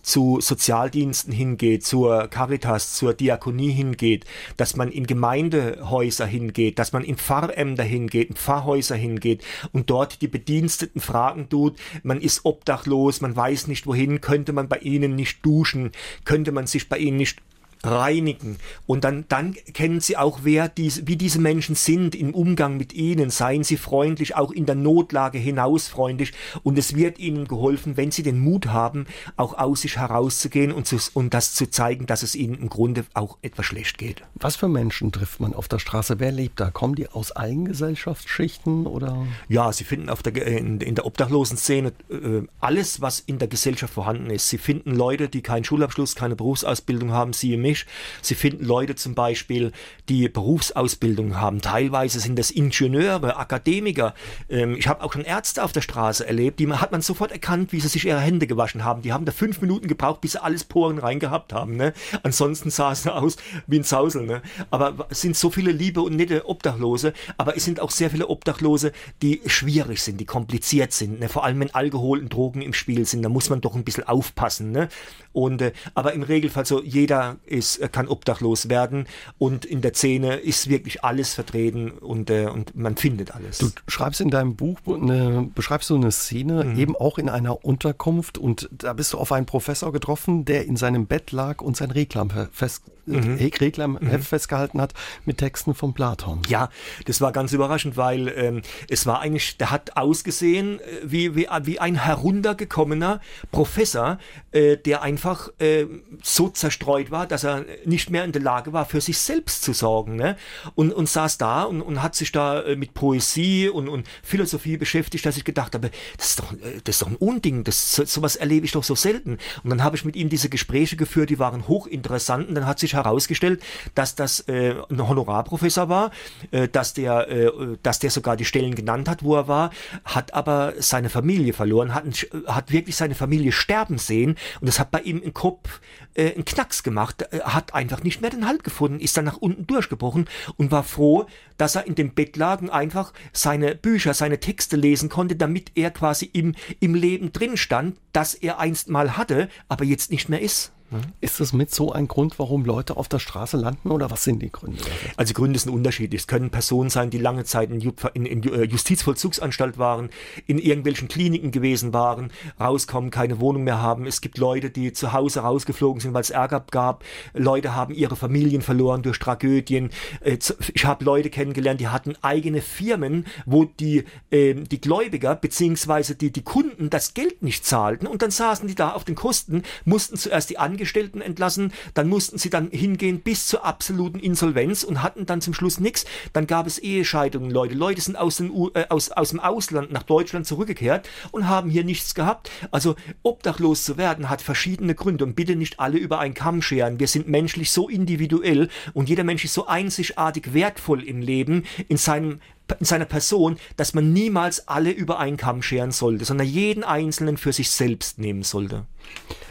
[0.09, 4.25] zu Sozialdiensten hingeht, zur Caritas, zur Diakonie hingeht,
[4.57, 10.23] dass man in Gemeindehäuser hingeht, dass man in Pfarrämter hingeht, in Pfarrhäuser hingeht und dort
[10.23, 15.15] die Bediensteten fragen tut, man ist obdachlos, man weiß nicht wohin, könnte man bei ihnen
[15.15, 15.93] nicht duschen,
[16.25, 17.43] könnte man sich bei ihnen nicht
[17.83, 18.57] reinigen.
[18.87, 22.93] Und dann, dann kennen sie auch, wer dies, wie diese Menschen sind im Umgang mit
[22.93, 23.31] ihnen.
[23.31, 26.33] Seien sie freundlich, auch in der Notlage hinaus freundlich.
[26.63, 29.07] Und es wird ihnen geholfen, wenn sie den Mut haben,
[29.37, 33.05] auch aus sich herauszugehen und, zu, und das zu zeigen, dass es ihnen im Grunde
[33.15, 34.23] auch etwas schlecht geht.
[34.35, 36.21] Was für Menschen trifft man auf der Straße?
[36.21, 36.71] Wer lebt da?
[36.71, 39.27] Kommen die aus allen Gesellschaftsschichten oder?
[39.49, 43.95] Ja, sie finden auf der, in, in der Obdachlosenszene äh, alles, was in der Gesellschaft
[43.95, 44.49] vorhanden ist.
[44.49, 47.87] Sie finden Leute, die keinen Schulabschluss, keine Berufsausbildung haben, sie im Misch.
[48.23, 49.73] Sie finden Leute zum Beispiel,
[50.09, 51.61] die Berufsausbildung haben.
[51.61, 54.15] Teilweise sind das Ingenieure, Akademiker.
[54.49, 57.73] Ähm, ich habe auch schon Ärzte auf der Straße erlebt, die hat man sofort erkannt,
[57.73, 59.03] wie sie sich ihre Hände gewaschen haben.
[59.03, 61.77] Die haben da fünf Minuten gebraucht, bis sie alles Poren reingehabt haben.
[61.77, 61.93] Ne?
[62.23, 64.27] Ansonsten sah es aus wie ein Zausel.
[64.27, 64.43] Ne?
[64.71, 68.29] Aber es sind so viele liebe und nette Obdachlose, aber es sind auch sehr viele
[68.29, 71.21] Obdachlose, die schwierig sind, die kompliziert sind.
[71.21, 71.29] Ne?
[71.29, 74.05] Vor allem, wenn Alkohol und Drogen im Spiel sind, da muss man doch ein bisschen
[74.05, 74.71] aufpassen.
[74.71, 74.89] Ne?
[75.33, 79.07] Und, äh, aber im Regelfall so, jeder ist, äh, kann obdachlos werden
[79.39, 83.59] und in der Szene ist wirklich alles vertreten und, äh, und man findet alles.
[83.59, 86.79] Du schreibst in deinem Buch, eine, beschreibst du eine Szene, mhm.
[86.79, 90.77] eben auch in einer Unterkunft und da bist du auf einen Professor getroffen, der in
[90.77, 93.37] seinem Bett lag und sein Reklam fest, mhm.
[93.37, 94.23] Reklam mhm.
[94.23, 96.43] festgehalten hat mit Texten von Platon.
[96.49, 96.71] Ja,
[97.07, 101.47] das war ganz überraschend, weil ähm, es war eigentlich, der hat ausgesehen äh, wie, wie,
[101.63, 104.19] wie ein heruntergekommener Professor,
[104.53, 105.87] äh, der einfach äh,
[106.23, 107.48] so zerstreut war, dass er
[107.85, 110.17] nicht mehr in der Lage war, für sich selbst zu sorgen.
[110.17, 110.37] Ne?
[110.75, 114.77] Und, und saß da und, und hat sich da äh, mit Poesie und, und Philosophie
[114.77, 117.95] beschäftigt, dass ich gedacht habe, das ist doch, äh, das ist doch ein Unding, das,
[117.95, 119.39] so, sowas erlebe ich doch so selten.
[119.63, 122.79] Und dann habe ich mit ihm diese Gespräche geführt, die waren hochinteressant und dann hat
[122.79, 123.63] sich herausgestellt,
[123.95, 126.11] dass das äh, ein Honorarprofessor war,
[126.51, 127.51] äh, dass, der, äh,
[127.83, 129.71] dass der sogar die Stellen genannt hat, wo er war,
[130.05, 132.05] hat aber seine Familie verloren, hat,
[132.47, 135.81] hat wirklich seine Familie sterben sehen und das hat bei ihm im Kopf
[136.15, 139.37] äh, einen Knacks gemacht, er hat einfach nicht mehr den Halt gefunden, ist dann nach
[139.37, 141.27] unten durchgebrochen und war froh,
[141.57, 145.73] dass er in dem Bett lag und einfach seine Bücher, seine Texte lesen konnte, damit
[145.75, 150.29] er quasi im, im Leben drin stand, das er einst mal hatte, aber jetzt nicht
[150.29, 150.73] mehr ist.
[151.21, 154.41] Ist das mit so ein Grund, warum Leute auf der Straße landen oder was sind
[154.41, 154.83] die Gründe?
[155.17, 156.23] Also Gründe sind unterschiedlich.
[156.23, 157.81] Es können Personen sein, die lange Zeit in,
[158.15, 160.09] in, in äh, Justizvollzugsanstalt waren,
[160.47, 164.07] in irgendwelchen Kliniken gewesen waren, rauskommen, keine Wohnung mehr haben.
[164.07, 167.05] Es gibt Leute, die zu Hause rausgeflogen sind, weil es Ärger gab.
[167.35, 169.91] Leute haben ihre Familien verloren durch Tragödien.
[170.21, 170.39] Äh,
[170.73, 176.33] ich habe Leute kennengelernt, die hatten eigene Firmen, wo die, äh, die Gläubiger beziehungsweise die,
[176.33, 180.17] die Kunden das Geld nicht zahlten und dann saßen die da auf den Kosten, mussten
[180.17, 185.03] zuerst die Angestellten Angestellten entlassen, dann mussten sie dann hingehen bis zur absoluten Insolvenz und
[185.03, 186.05] hatten dann zum Schluss nichts.
[186.33, 187.75] Dann gab es Ehescheidungen, Leute.
[187.75, 191.83] Leute sind aus, den, äh, aus, aus dem Ausland nach Deutschland zurückgekehrt und haben hier
[191.83, 192.49] nichts gehabt.
[192.71, 197.01] Also obdachlos zu werden hat verschiedene Gründe und bitte nicht alle über einen Kamm scheren.
[197.01, 201.97] Wir sind menschlich so individuell und jeder Mensch ist so einzigartig wertvoll im Leben, in
[201.97, 202.39] seinem
[202.79, 207.39] in seiner Person, dass man niemals alle über einen Kamm scheren sollte, sondern jeden Einzelnen
[207.39, 208.85] für sich selbst nehmen sollte.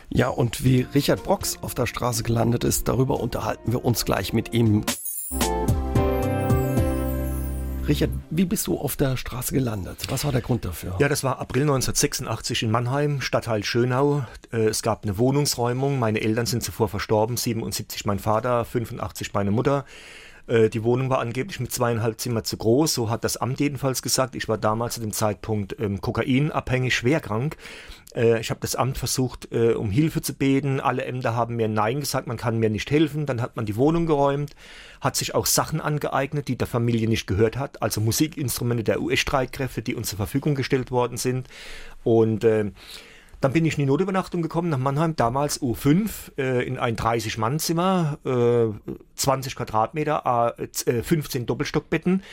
[0.09, 4.33] Ja, und wie Richard Brox auf der Straße gelandet ist, darüber unterhalten wir uns gleich
[4.33, 4.83] mit ihm.
[7.87, 10.07] Richard, wie bist du auf der Straße gelandet?
[10.09, 10.95] Was war der Grund dafür?
[10.99, 14.25] Ja, das war April 1986 in Mannheim, Stadtteil Schönau.
[14.51, 15.97] Äh, es gab eine Wohnungsräumung.
[15.97, 19.85] Meine Eltern sind zuvor verstorben, 77 mein Vater, 85 meine Mutter.
[20.47, 24.01] Äh, die Wohnung war angeblich mit zweieinhalb Zimmer zu groß, so hat das Amt jedenfalls
[24.01, 24.35] gesagt.
[24.35, 27.57] Ich war damals zu dem Zeitpunkt ähm, kokainabhängig, schwerkrank.
[28.17, 30.79] Äh, ich habe das Amt versucht, äh, um Hilfe zu beten.
[30.79, 33.25] Alle Ämter haben mir Nein gesagt, man kann mir nicht helfen.
[33.25, 34.55] Dann hat man die Wohnung geräumt,
[34.99, 39.81] hat sich auch Sachen angeeignet, die der Familie nicht gehört hat, also Musikinstrumente der US-Streitkräfte,
[39.81, 41.47] die uns zur Verfügung gestellt worden sind.
[42.03, 42.71] Und äh,
[43.39, 48.17] dann bin ich in die Notübernachtung gekommen nach Mannheim, damals U5, äh, in ein 30-Mann-Zimmer,
[48.25, 52.23] äh, 20 Quadratmeter, äh, 15 Doppelstockbetten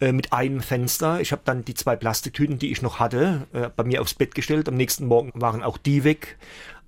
[0.00, 1.20] äh, mit einem Fenster.
[1.20, 4.34] Ich habe dann die zwei Plastiktüten, die ich noch hatte, äh, bei mir aufs Bett
[4.34, 4.68] gestellt.
[4.68, 6.38] Am nächsten Morgen waren auch die weg.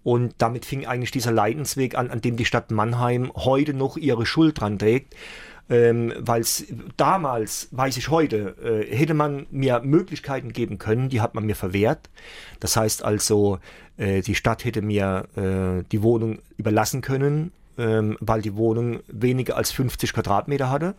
[0.04, 4.26] Und damit fing eigentlich dieser Leidensweg an, an dem die Stadt Mannheim heute noch ihre
[4.26, 5.14] Schuld dran trägt
[5.70, 6.66] ähm, weil es
[6.96, 11.56] damals, weiß ich heute, äh, hätte man mir Möglichkeiten geben können, die hat man mir
[11.56, 12.08] verwehrt.
[12.60, 13.58] Das heißt also,
[13.96, 19.70] äh, die Stadt hätte mir äh, die Wohnung überlassen können weil die Wohnung weniger als
[19.70, 20.94] 50 Quadratmeter hatte.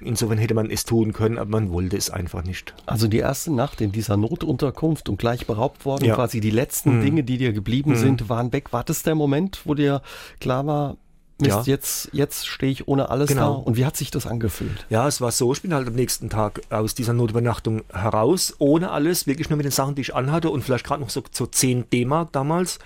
[0.00, 2.74] Insofern hätte man es tun können, aber man wollte es einfach nicht.
[2.86, 6.14] Also die erste Nacht in dieser Notunterkunft und gleich beraubt worden, ja.
[6.14, 7.02] quasi die letzten mhm.
[7.02, 7.96] Dinge, die dir geblieben mhm.
[7.96, 8.72] sind, waren weg.
[8.72, 10.02] War das der Moment, wo dir
[10.40, 10.96] klar war,
[11.40, 11.62] Mist, ja.
[11.64, 13.54] jetzt, jetzt stehe ich ohne alles genau.
[13.54, 13.60] da.
[13.62, 14.86] Und wie hat sich das angefühlt?
[14.88, 18.92] Ja, es war so, ich bin halt am nächsten Tag aus dieser Notübernachtung heraus, ohne
[18.92, 21.46] alles, wirklich nur mit den Sachen, die ich anhatte und vielleicht gerade noch so, so
[21.46, 22.78] 10 D-Mark damals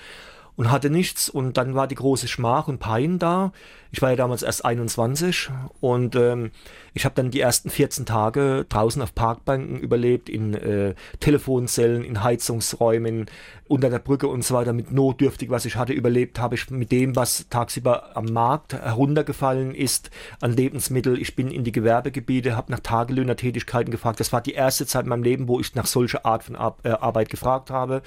[0.59, 1.31] und hatte nichts.
[1.31, 3.53] Und dann war die große Schmach und Pein da.
[3.91, 6.51] Ich war ja damals erst 21 und ähm,
[6.95, 12.23] ich habe dann die ersten 14 Tage draußen auf Parkbanken überlebt, in äh, Telefonzellen, in
[12.23, 13.27] Heizungsräumen,
[13.69, 16.91] unter der Brücke und so weiter, mit notdürftig, was ich hatte, überlebt habe ich mit
[16.91, 21.21] dem, was tagsüber am Markt heruntergefallen ist an Lebensmittel.
[21.21, 24.21] Ich bin in die Gewerbegebiete, habe nach Tagelöhnertätigkeiten gefragt.
[24.21, 26.77] Das war die erste Zeit in meinem Leben, wo ich nach solcher Art von Ar
[26.83, 28.03] äh, Arbeit gefragt habe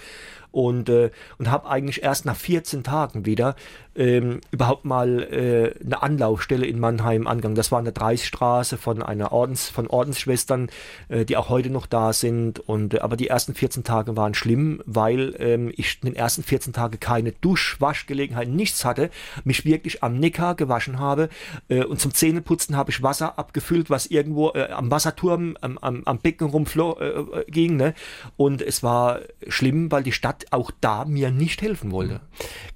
[0.51, 3.55] und, äh, und habe eigentlich erst nach 14 Tagen wieder
[3.95, 7.55] ähm, überhaupt mal äh, eine Anlaufstelle in Mannheim angegangen.
[7.55, 10.69] Das war eine Dreißstraße von einer Ordens, von Ordensschwestern,
[11.10, 12.60] äh, die auch heute noch da sind.
[12.60, 16.43] Und, äh, aber die ersten 14 Tage waren schlimm, weil ähm, ich in den ersten
[16.43, 19.10] 14 Tagen keine Duschwaschgelegenheit, nichts hatte,
[19.43, 21.29] mich wirklich am Neckar gewaschen habe
[21.69, 26.03] äh, und zum Zähneputzen habe ich Wasser abgefüllt, was irgendwo äh, am Wasserturm, am, am,
[26.05, 27.75] am Becken rumfloh äh, äh, ging.
[27.75, 27.93] Ne?
[28.38, 32.21] Und es war schlimm, weil die Stadt auch da mir nicht helfen wollte.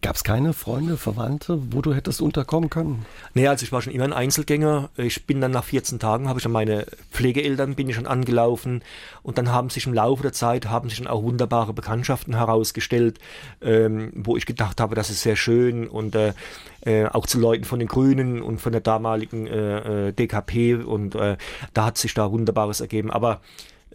[0.02, 2.85] Gab es keine Freunde, Verwandte, wo du hättest unterkommen können?
[3.34, 4.90] Nee, also ich war schon immer ein Einzelgänger.
[4.98, 8.82] Ich bin dann nach 14 Tagen, habe ich an meine Pflegeeltern, bin ich schon angelaufen
[9.24, 13.20] und dann haben sich im Laufe der Zeit, haben sich dann auch wunderbare Bekanntschaften herausgestellt,
[13.62, 16.34] ähm, wo ich gedacht habe, das ist sehr schön und äh,
[16.82, 21.16] äh, auch zu Leuten von den Grünen und von der damaligen äh, äh DKP und
[21.16, 21.38] äh,
[21.74, 23.12] da hat sich da Wunderbares ergeben.
[23.12, 23.42] Aber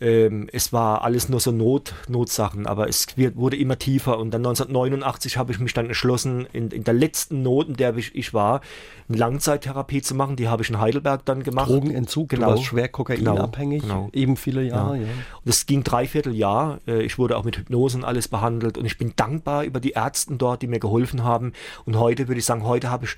[0.01, 4.33] ähm, es war alles nur so Not, Notsachen, aber es wird, wurde immer tiefer und
[4.33, 8.15] dann 1989 habe ich mich dann entschlossen, in, in der letzten Not, in der ich,
[8.15, 8.63] ich war,
[9.09, 11.69] eine Langzeittherapie zu machen, die habe ich in Heidelberg dann gemacht.
[11.69, 12.47] Drogenentzug, genau.
[12.47, 14.11] du warst schwer kokainabhängig, genau, genau.
[14.13, 14.97] eben viele Jahre.
[14.97, 15.03] Ja.
[15.03, 15.09] Ja.
[15.45, 18.87] Und es ging dreiviertel Jahr, äh, ich wurde auch mit Hypnose und alles behandelt und
[18.87, 21.53] ich bin dankbar über die Ärzte dort, die mir geholfen haben
[21.85, 23.17] und heute würde ich sagen, heute habe ich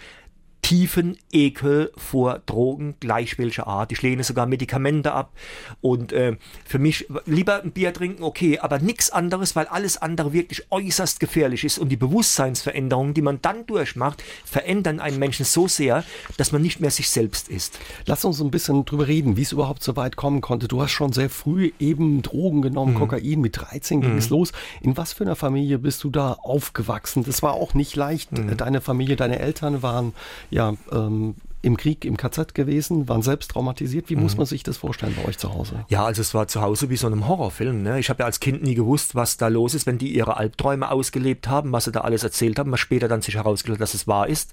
[0.62, 3.90] tiefen Ekel vor Drogen gleich welcher Art.
[3.90, 5.33] Ich lehne sogar Medikamente ab
[5.81, 10.33] und äh, für mich lieber ein Bier trinken, okay, aber nichts anderes, weil alles andere
[10.33, 15.66] wirklich äußerst gefährlich ist und die Bewusstseinsveränderungen, die man dann durchmacht, verändern einen Menschen so
[15.66, 16.05] sehr,
[16.37, 17.79] dass man nicht mehr sich selbst ist.
[18.07, 20.68] Lass uns ein bisschen drüber reden, wie es überhaupt so weit kommen konnte.
[20.68, 22.98] Du hast schon sehr früh eben Drogen genommen, mhm.
[22.98, 24.18] Kokain, mit 13 ging mhm.
[24.18, 24.53] es los.
[24.81, 27.25] In was für einer Familie bist du da aufgewachsen?
[27.25, 28.31] Das war auch nicht leicht.
[28.31, 28.57] Mhm.
[28.57, 30.14] Deine Familie, deine Eltern waren
[30.53, 34.11] ja, ähm, im Krieg, im KZ gewesen, waren selbst traumatisiert.
[34.11, 34.23] Wie mhm.
[34.23, 35.85] muss man sich das vorstellen bei euch zu Hause?
[35.88, 37.83] Ja, also es war zu Hause wie so einem Horrorfilm.
[37.83, 38.01] Ne?
[38.01, 40.91] Ich habe ja als Kind nie gewusst, was da los ist, wenn die ihre Albträume
[40.91, 44.09] ausgelebt haben, was sie da alles erzählt haben, was später dann sich herausgestellt, dass es
[44.09, 44.53] wahr ist.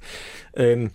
[0.53, 0.91] Ähm,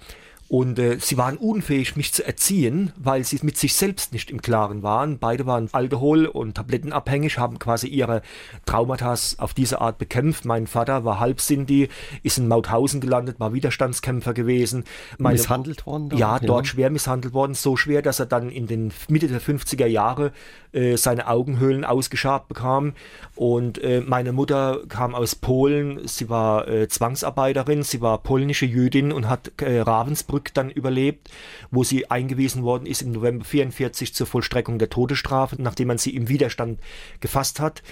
[0.48, 4.42] und äh, sie waren unfähig, mich zu erziehen, weil sie mit sich selbst nicht im
[4.42, 5.18] Klaren waren.
[5.18, 8.22] Beide waren Alkohol- und Tablettenabhängig, haben quasi ihre
[8.66, 10.44] Traumata auf diese Art bekämpft.
[10.44, 11.88] Mein Vater war Halbsinti,
[12.22, 14.84] ist in Mauthausen gelandet, war Widerstandskämpfer gewesen.
[15.18, 16.10] Meine, misshandelt worden?
[16.10, 16.72] Dort, ja, dort ja.
[16.72, 17.54] schwer misshandelt worden.
[17.54, 20.32] So schwer, dass er dann in den Mitte der 50er Jahre
[20.72, 22.92] äh, seine Augenhöhlen ausgeschabt bekam.
[23.34, 26.06] Und äh, meine Mutter kam aus Polen.
[26.06, 31.30] Sie war äh, Zwangsarbeiterin, sie war polnische Jüdin und hat äh, Ravensbrück Osnabrück dann überlebt,
[31.70, 36.14] wo sie eingewiesen worden ist im November 44 zur Vollstreckung der Todesstrafe, nachdem man sie
[36.14, 36.80] im Widerstand
[37.20, 37.82] gefasst hat.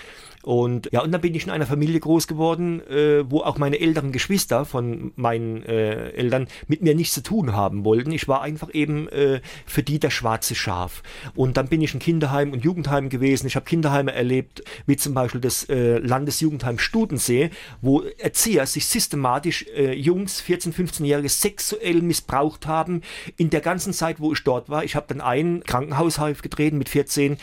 [0.43, 3.81] Und ja, und dann bin ich in einer Familie groß geworden, äh, wo auch meine
[3.81, 8.11] älteren Geschwister von meinen äh, Eltern mit mir nichts zu tun haben wollten.
[8.11, 11.03] Ich war einfach eben äh, für die das schwarze Schaf.
[11.35, 13.47] Und dann bin ich in Kinderheim und Jugendheim gewesen.
[13.47, 17.51] Ich habe Kinderheime erlebt, wie zum Beispiel das äh, Landesjugendheim Studensee,
[17.81, 23.03] wo Erzieher sich systematisch äh, Jungs, 14, 15-Jährige sexuell missbraucht haben
[23.37, 24.83] in der ganzen Zeit, wo ich dort war.
[24.83, 27.39] Ich habe dann einen Krankenhaushalt getreten mit 14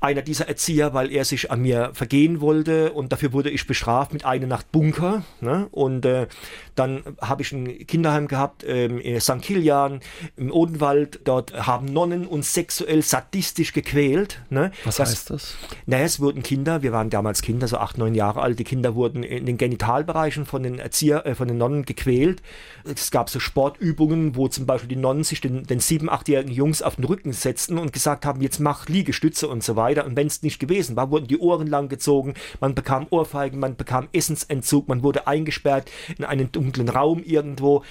[0.00, 4.14] einer dieser Erzieher, weil er sich an mir vergehen wollte und dafür wurde ich bestraft
[4.14, 5.24] mit einer Nacht Bunker.
[5.42, 5.68] Ne?
[5.72, 6.26] Und äh,
[6.74, 9.42] dann habe ich ein Kinderheim gehabt ähm, in St.
[9.42, 10.00] Kilian
[10.38, 11.20] im Odenwald.
[11.24, 14.40] Dort haben Nonnen uns sexuell sadistisch gequält.
[14.48, 14.72] Ne?
[14.84, 15.54] Was das, heißt das?
[15.84, 18.94] Naja, es wurden Kinder, wir waren damals Kinder, so acht, neun Jahre alt, die Kinder
[18.94, 22.40] wurden in den Genitalbereichen von den Erzieher, äh, von den Nonnen gequält.
[22.84, 26.80] Es gab so Sportübungen, wo zum Beispiel die Nonnen sich den, den sieben, achtjährigen Jungs
[26.80, 30.06] auf den Rücken setzten und gesagt haben, jetzt mach Liegestütze und so weiter weiter.
[30.06, 33.76] Und wenn es nicht gewesen war, wurden die Ohren lang gezogen, man bekam Ohrfeigen, man
[33.76, 37.82] bekam Essensentzug, man wurde eingesperrt in einen dunklen Raum irgendwo.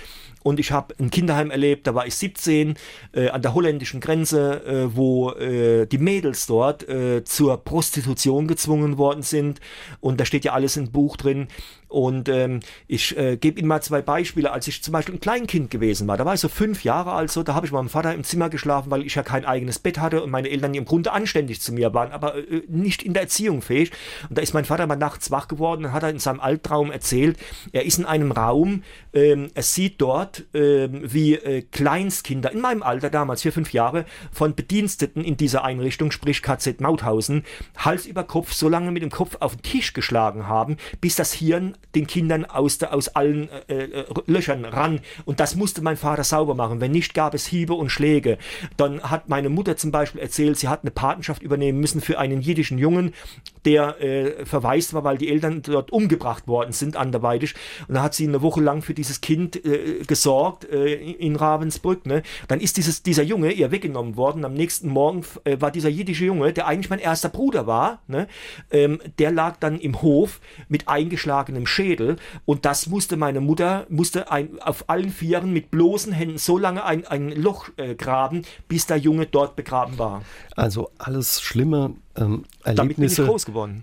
[0.43, 2.75] Und ich habe ein Kinderheim erlebt, da war ich 17
[3.13, 8.97] äh, an der holländischen Grenze, äh, wo äh, die Mädels dort äh, zur Prostitution gezwungen
[8.97, 9.59] worden sind
[9.99, 11.47] und da steht ja alles im Buch drin.
[11.89, 14.51] Und ähm, ich äh, gebe Ihnen mal zwei Beispiele.
[14.51, 17.31] Als ich zum Beispiel ein Kleinkind gewesen war, da war ich so fünf Jahre alt,
[17.31, 19.79] so, da habe ich mit meinem Vater im Zimmer geschlafen, weil ich ja kein eigenes
[19.79, 23.13] Bett hatte und meine Eltern im Grunde anständig zu mir waren, aber äh, nicht in
[23.13, 23.91] der Erziehung fähig.
[24.29, 26.91] Und da ist mein Vater mal nachts wach geworden und hat er in seinem Albtraum
[26.91, 27.39] erzählt,
[27.71, 32.83] er ist in einem Raum, ähm, er sieht dort, ähm, wie äh, Kleinstkinder in meinem
[32.83, 37.43] Alter damals, vier, fünf Jahre, von Bediensteten in dieser Einrichtung, sprich KZ Mauthausen,
[37.77, 41.33] Hals über Kopf so lange mit dem Kopf auf den Tisch geschlagen haben, bis das
[41.33, 44.99] Hirn den Kindern aus, der, aus allen äh, äh, Löchern ran.
[45.25, 46.81] Und das musste mein Vater sauber machen.
[46.81, 48.37] Wenn nicht, gab es Hiebe und Schläge.
[48.77, 52.41] Dann hat meine Mutter zum Beispiel erzählt, sie hat eine Patenschaft übernehmen müssen für einen
[52.41, 53.13] jiddischen Jungen,
[53.65, 57.55] der äh, verwaist war, weil die Eltern dort umgebracht worden sind, anderweitig.
[57.87, 62.05] Und da hat sie eine Woche lang für dieses Kind äh, gesorgt äh, in Ravensbrück.
[62.05, 62.23] Ne?
[62.49, 64.43] Dann ist dieses, dieser Junge ihr weggenommen worden.
[64.43, 68.27] Am nächsten Morgen äh, war dieser jiddische Junge, der eigentlich mein erster Bruder war, ne?
[68.69, 72.17] ähm, der lag dann im Hof mit eingeschlagenem Schädel.
[72.43, 76.83] Und das musste meine Mutter, musste ein, auf allen Vieren mit bloßen Händen so lange
[76.83, 80.23] ein, ein Loch äh, graben, bis der Junge dort begraben war.
[80.57, 83.29] Also alles schlimme ähm, Erlebnisse,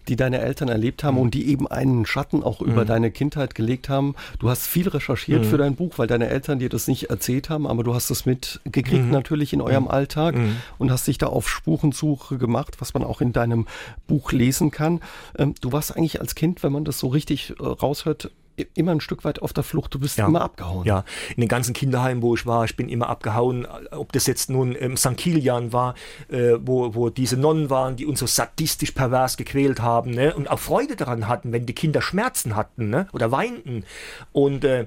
[0.09, 1.21] die deine Eltern erlebt haben mhm.
[1.23, 2.89] und die eben einen Schatten auch über mhm.
[2.89, 4.15] deine Kindheit gelegt haben.
[4.39, 5.49] Du hast viel recherchiert mhm.
[5.49, 8.27] für dein Buch, weil deine Eltern dir das nicht erzählt haben, aber du hast es
[8.27, 9.11] mitgekriegt mhm.
[9.11, 9.91] natürlich in eurem mhm.
[9.91, 10.57] Alltag mhm.
[10.79, 13.67] und hast dich da auf Spurensuche gemacht, was man auch in deinem
[14.07, 15.01] Buch lesen kann.
[15.39, 18.31] Ähm, du warst eigentlich als Kind, wenn man das so richtig äh, raushört,
[18.75, 19.95] immer ein Stück weit auf der Flucht.
[19.95, 20.27] Du bist ja.
[20.27, 20.85] immer abgehauen.
[20.85, 23.67] Ja, in den ganzen Kinderheimen, wo ich war, ich bin immer abgehauen.
[23.91, 25.17] Ob das jetzt nun im St.
[25.17, 25.95] Kilian war,
[26.29, 30.35] äh, wo, wo diese Nonnen waren, die uns so sadistisch pervers gequält haben ne?
[30.35, 33.09] und auch Freude daran hatten, wenn die Kinder Schmerzen hatten ne?
[33.13, 33.85] oder weinten.
[34.33, 34.87] Und äh,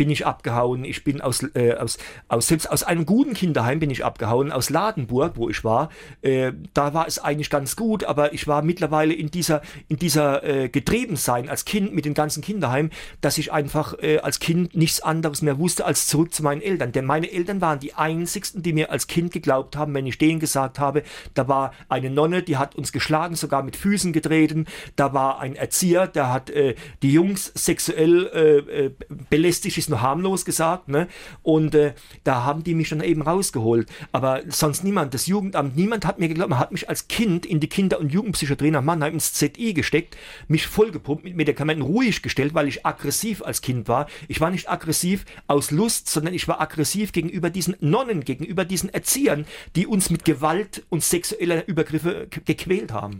[0.00, 0.84] bin ich abgehauen.
[0.84, 4.70] Ich bin aus, äh, aus, aus, selbst aus einem guten Kinderheim bin ich abgehauen, aus
[4.70, 5.90] Ladenburg, wo ich war.
[6.22, 10.42] Äh, da war es eigentlich ganz gut, aber ich war mittlerweile in dieser, in dieser
[10.42, 15.02] äh, Getriebensein als Kind mit den ganzen Kinderheimen, dass ich einfach äh, als Kind nichts
[15.02, 16.92] anderes mehr wusste, als zurück zu meinen Eltern.
[16.92, 20.40] Denn meine Eltern waren die einzigsten, die mir als Kind geglaubt haben, wenn ich denen
[20.40, 21.02] gesagt habe,
[21.34, 24.64] da war eine Nonne, die hat uns geschlagen, sogar mit Füßen getreten.
[24.96, 28.90] Da war ein Erzieher, der hat äh, die Jungs sexuell äh, äh
[29.28, 31.08] belästigt, nur harmlos gesagt, ne?
[31.42, 33.88] Und äh, da haben die mich dann eben rausgeholt.
[34.12, 37.60] Aber sonst niemand, das Jugendamt, niemand hat mir geglaubt, man hat mich als Kind in
[37.60, 40.16] die Kinder- und Jugendpsychiatrie nach Mannheim ins ZI gesteckt,
[40.48, 44.06] mich vollgepumpt mit Medikamenten ruhig gestellt, weil ich aggressiv als Kind war.
[44.28, 48.92] Ich war nicht aggressiv aus Lust, sondern ich war aggressiv gegenüber diesen Nonnen, gegenüber diesen
[48.92, 53.18] Erziehern, die uns mit Gewalt und sexueller Übergriffe gequält haben.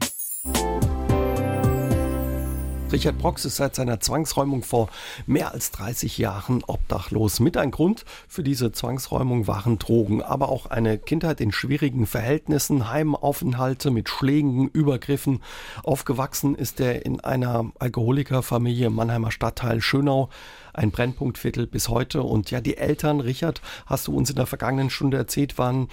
[2.92, 4.88] Richard Brox ist seit seiner Zwangsräumung vor
[5.24, 7.38] mehr als 30 Jahren obdachlos.
[7.38, 12.90] Mit ein Grund für diese Zwangsräumung waren Drogen, aber auch eine Kindheit in schwierigen Verhältnissen,
[12.90, 15.40] Heimaufenthalte mit Schlägen, Übergriffen.
[15.84, 20.28] Aufgewachsen ist er in einer Alkoholikerfamilie im Mannheimer Stadtteil Schönau
[20.72, 22.22] ein Brennpunktviertel bis heute.
[22.22, 25.88] Und ja, die Eltern, Richard, hast du uns in der vergangenen Stunde erzählt, waren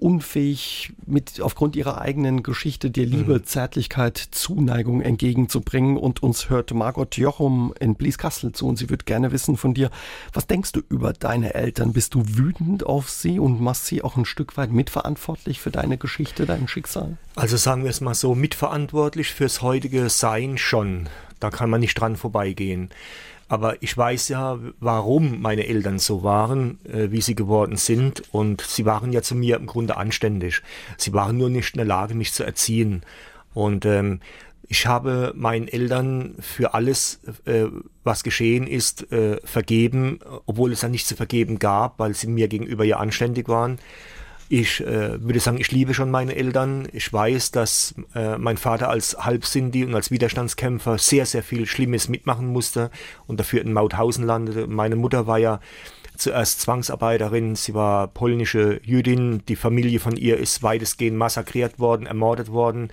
[0.00, 3.44] unfähig, mit aufgrund ihrer eigenen Geschichte dir Liebe, mhm.
[3.44, 5.96] Zärtlichkeit, Zuneigung entgegenzubringen.
[5.96, 9.90] Und uns hört Margot Jochum in Blieskastel zu und sie wird gerne wissen von dir,
[10.32, 11.92] was denkst du über deine Eltern?
[11.92, 15.98] Bist du wütend auf sie und machst sie auch ein Stück weit mitverantwortlich für deine
[15.98, 17.16] Geschichte, dein Schicksal?
[17.36, 21.08] Also sagen wir es mal so, mitverantwortlich fürs heutige Sein schon.
[21.40, 22.90] Da kann man nicht dran vorbeigehen.
[23.50, 28.22] Aber ich weiß ja, warum meine Eltern so waren, äh, wie sie geworden sind.
[28.30, 30.62] Und sie waren ja zu mir im Grunde anständig.
[30.96, 33.02] Sie waren nur nicht in der Lage, mich zu erziehen.
[33.52, 34.20] Und ähm,
[34.68, 37.64] ich habe meinen Eltern für alles, äh,
[38.04, 42.46] was geschehen ist, äh, vergeben, obwohl es ja nichts zu vergeben gab, weil sie mir
[42.46, 43.80] gegenüber ja anständig waren.
[44.52, 46.88] Ich äh, würde sagen, ich liebe schon meine Eltern.
[46.92, 52.08] Ich weiß, dass äh, mein Vater als Halbsinti und als Widerstandskämpfer sehr, sehr viel Schlimmes
[52.08, 52.90] mitmachen musste
[53.28, 54.66] und dafür in Mauthausen landete.
[54.66, 55.60] Meine Mutter war ja
[56.16, 62.50] zuerst Zwangsarbeiterin, sie war polnische Jüdin, die Familie von ihr ist weitestgehend massakriert worden, ermordet
[62.50, 62.88] worden.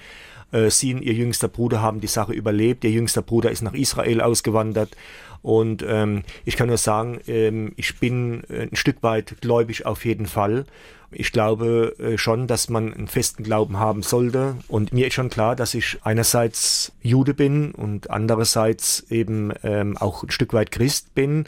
[0.52, 2.84] Äh, sie und ihr jüngster Bruder haben die Sache überlebt.
[2.84, 4.96] Ihr jüngster Bruder ist nach Israel ausgewandert.
[5.42, 10.26] Und ähm, ich kann nur sagen, ähm, ich bin ein Stück weit gläubig auf jeden
[10.26, 10.66] Fall.
[11.12, 14.56] Ich glaube äh, schon, dass man einen festen Glauben haben sollte.
[14.68, 20.24] Und mir ist schon klar, dass ich einerseits Jude bin und andererseits eben ähm, auch
[20.24, 21.46] ein Stück weit Christ bin.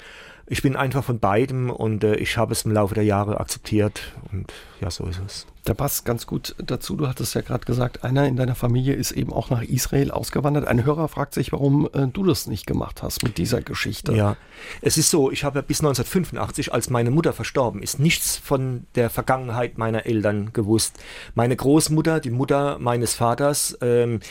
[0.47, 4.13] Ich bin einfach von beidem und äh, ich habe es im Laufe der Jahre akzeptiert
[4.31, 5.45] Und ja, so ist es.
[5.69, 6.95] Da passt ganz gut dazu.
[6.95, 10.67] Du hattest ja gerade gesagt, einer in deiner Familie ist eben auch nach Israel ausgewandert.
[10.67, 14.13] Ein Hörer fragt sich, warum äh, du das nicht gemacht hast mit dieser Geschichte.
[14.13, 14.35] Ja,
[14.81, 19.11] es ist so, ich habe bis 1985, als meine Mutter verstorben ist, nichts von der
[19.11, 20.97] Vergangenheit meiner Eltern gewusst.
[21.35, 24.21] Meine Großmutter, die Mutter meines Vaters, ähm,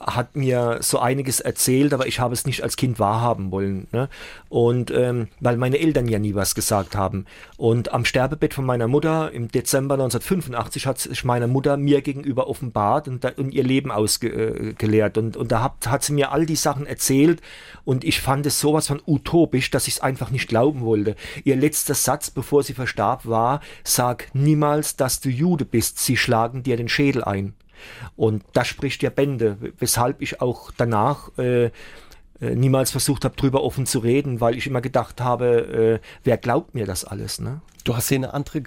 [0.00, 3.86] hat mir so einiges erzählt, aber ich habe es nicht als Kind wahrhaben wollen.
[3.92, 4.08] Ne?
[4.48, 7.26] Und ähm, weil meine Eltern ja nie was gesagt haben.
[7.56, 12.48] Und am Sterbebett von meiner Mutter im Dezember 1985 hat sich meine Mutter mir gegenüber
[12.48, 15.16] offenbart und, und ihr Leben ausgeleert.
[15.16, 17.40] Äh, und, und da hat, hat sie mir all die Sachen erzählt
[17.84, 21.16] und ich fand es sowas von utopisch, dass ich es einfach nicht glauben wollte.
[21.44, 26.62] Ihr letzter Satz, bevor sie verstarb, war, sag niemals, dass du Jude bist, sie schlagen
[26.62, 27.54] dir den Schädel ein.
[28.16, 31.70] Und das spricht ja Bände, weshalb ich auch danach äh,
[32.40, 36.36] äh, niemals versucht habe, drüber offen zu reden, weil ich immer gedacht habe, äh, wer
[36.36, 37.40] glaubt mir das alles?
[37.40, 37.60] Ne?
[37.88, 38.60] Du hast hier eine andere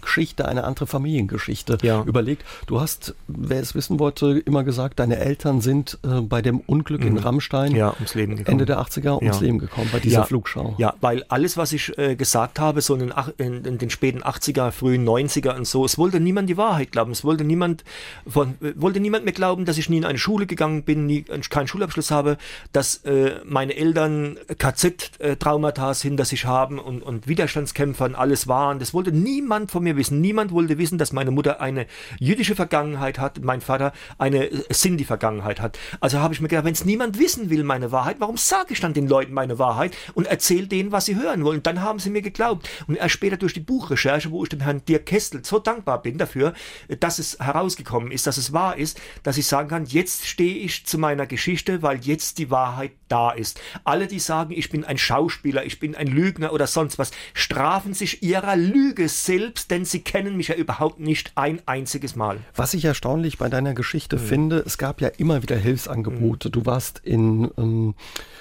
[0.00, 2.02] Geschichte, eine andere Familiengeschichte ja.
[2.02, 2.44] überlegt.
[2.66, 7.02] Du hast, wer es wissen wollte, immer gesagt, deine Eltern sind äh, bei dem Unglück
[7.02, 7.06] mhm.
[7.06, 8.58] in Rammstein ja, ums Leben gekommen.
[8.58, 9.40] Ende der 80er ums.
[9.40, 10.74] Leben gekommen, bei dieser Flugschau.
[10.78, 14.24] Ja, weil alles, was ich äh, gesagt habe, so in den, in, in den, späten
[14.24, 17.12] 80er, frühen 90er und so, es wollte niemand die Wahrheit glauben.
[17.12, 17.84] Es wollte niemand,
[18.26, 21.68] von, wollte niemand mehr glauben, dass ich nie in eine Schule gegangen bin, nie, keinen
[21.68, 22.38] Schulabschluss habe,
[22.72, 28.63] dass äh, meine Eltern KZ-Traumata äh, hinter sich haben und, und Widerstandskämpfer und alles war
[28.64, 28.78] waren.
[28.78, 30.20] Das wollte niemand von mir wissen.
[30.20, 31.86] Niemand wollte wissen, dass meine Mutter eine
[32.18, 35.78] jüdische Vergangenheit hat, mein Vater eine äh, Sinti-Vergangenheit hat.
[36.00, 38.80] Also habe ich mir gedacht, wenn es niemand wissen will, meine Wahrheit, warum sage ich
[38.80, 41.62] dann den Leuten meine Wahrheit und erzähle denen, was sie hören wollen?
[41.62, 42.68] Dann haben sie mir geglaubt.
[42.86, 46.18] Und erst später durch die Buchrecherche, wo ich dem Herrn Dirk Kestel so dankbar bin
[46.18, 46.54] dafür,
[47.00, 50.86] dass es herausgekommen ist, dass es wahr ist, dass ich sagen kann, jetzt stehe ich
[50.86, 53.60] zu meiner Geschichte, weil jetzt die Wahrheit da ist.
[53.84, 57.94] Alle, die sagen, ich bin ein Schauspieler, ich bin ein Lügner oder sonst was, strafen
[57.94, 62.38] sich ihrer Lüge selbst, denn sie kennen mich ja überhaupt nicht ein einziges Mal.
[62.54, 64.20] Was ich erstaunlich bei deiner Geschichte mhm.
[64.20, 66.48] finde, es gab ja immer wieder Hilfsangebote.
[66.48, 66.52] Mhm.
[66.52, 67.94] Du warst in ähm,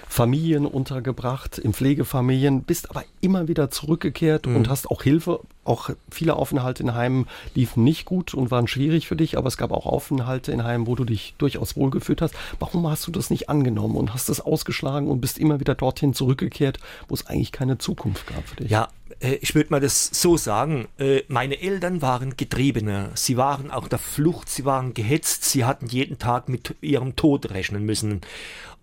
[0.08, 4.58] Familien untergebracht, in Pflegefamilien, bist aber immer wieder zurückgekehrt mhm.
[4.58, 9.08] und hast auch Hilfe auch viele Aufenthalte in Heimen liefen nicht gut und waren schwierig
[9.08, 12.36] für dich, aber es gab auch Aufenthalte in Heimen, wo du dich durchaus wohlgefühlt hast.
[12.60, 16.13] Warum hast du das nicht angenommen und hast das ausgeschlagen und bist immer wieder dorthin
[16.13, 18.70] zurückgekehrt, wo es eigentlich keine Zukunft gab für dich?
[18.70, 20.88] Ja, ich würde mal das so sagen.
[20.97, 23.12] Äh, meine Eltern waren Getriebene.
[23.15, 27.49] Sie waren auch der Flucht, sie waren gehetzt, sie hatten jeden Tag mit ihrem Tod
[27.52, 28.21] rechnen müssen.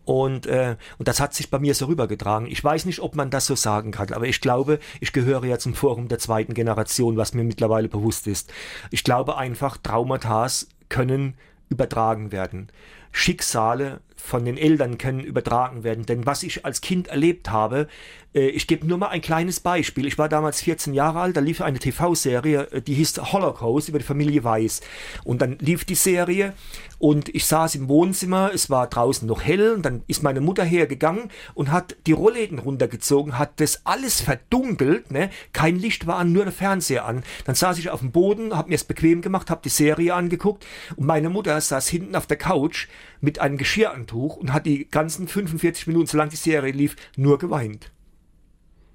[0.04, 2.48] Und, äh, und das hat sich bei mir so rübergetragen.
[2.48, 5.58] Ich weiß nicht, ob man das so sagen kann, aber ich glaube, ich gehöre ja
[5.58, 8.52] zum Forum der zweiten Generation, was mir mittlerweile bewusst ist.
[8.90, 10.48] Ich glaube einfach, Traumata
[10.88, 11.34] können
[11.68, 12.70] übertragen werden.
[13.12, 16.06] Schicksale von den Eltern können übertragen werden.
[16.06, 17.88] Denn was ich als Kind erlebt habe,
[18.34, 20.06] äh, ich gebe nur mal ein kleines Beispiel.
[20.06, 23.98] Ich war damals 14 Jahre alt, da lief eine TV-Serie, äh, die hieß Holocaust über
[23.98, 24.80] die Familie Weiß.
[25.24, 26.54] Und dann lief die Serie
[26.98, 30.64] und ich saß im Wohnzimmer, es war draußen noch hell und dann ist meine Mutter
[30.64, 35.30] hergegangen und hat die Rollläden runtergezogen, hat das alles verdunkelt, ne?
[35.52, 37.22] kein Licht war an, nur der Fernseher an.
[37.46, 40.66] Dann saß ich auf dem Boden, habe mir es bequem gemacht, habe die Serie angeguckt
[40.96, 42.86] und meine Mutter saß hinten auf der Couch
[43.20, 47.92] mit einem Geschirrantuch und hat die ganzen 45 Minuten, solange die Serie lief, nur geweint.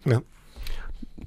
[0.06, 0.22] Ja.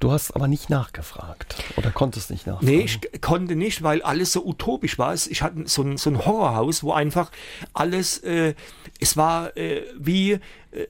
[0.01, 2.67] Du hast aber nicht nachgefragt oder konntest nicht nachfragen?
[2.67, 5.15] Nee, ich konnte nicht, weil alles so utopisch war.
[5.15, 7.31] Ich hatte so ein, so ein Horrorhaus, wo einfach
[7.73, 8.55] alles, äh,
[9.01, 10.39] es war äh, wie, äh,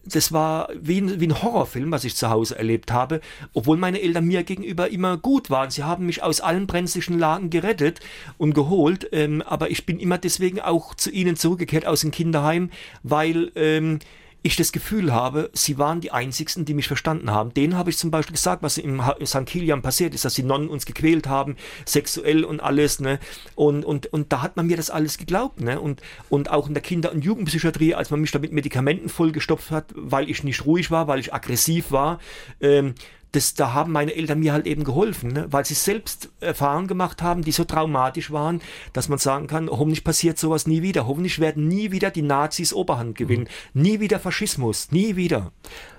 [0.05, 3.21] das war wie ein, wie ein Horrorfilm, was ich zu Hause erlebt habe,
[3.55, 5.71] obwohl meine Eltern mir gegenüber immer gut waren.
[5.71, 8.01] Sie haben mich aus allen brenzlichen Lagen gerettet
[8.37, 12.71] und geholt, ähm, aber ich bin immer deswegen auch zu ihnen zurückgekehrt aus dem Kinderheim,
[13.03, 14.01] weil ähm,
[14.43, 17.53] ich das Gefühl habe, sie waren die Einzigsten, die mich verstanden haben.
[17.55, 19.47] Denen habe ich zum Beispiel gesagt, was im St.
[19.47, 23.19] Kilian passiert ist, dass die Nonnen uns gequält haben, sexuell und alles, ne?
[23.57, 25.81] Und, und, und da hat man mir das alles geglaubt, ne?
[25.81, 29.71] Und, und auch in der Kinder- und Jugendpsychiatrie, als man mich da mit Medikamenten vollgestopft
[29.71, 32.21] hat, weil ich nicht ruhig war, weil ich aggressiv war,
[32.61, 32.95] ähm,
[33.33, 35.47] das, da haben meine Eltern mir halt eben geholfen, ne?
[35.51, 38.61] weil sie selbst Erfahrungen gemacht haben, die so traumatisch waren,
[38.93, 41.07] dass man sagen kann, hoffentlich passiert sowas nie wieder.
[41.07, 43.49] Hoffentlich werden nie wieder die Nazis Oberhand gewinnen.
[43.75, 43.83] Mhm.
[43.83, 44.91] Nie wieder Faschismus.
[44.93, 45.53] Nie wieder.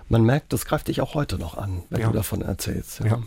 [0.08, 2.08] Man merkt, das greift dich auch heute noch an, wenn ja.
[2.08, 3.00] du davon erzählst.
[3.02, 3.06] Ja.
[3.06, 3.24] ja.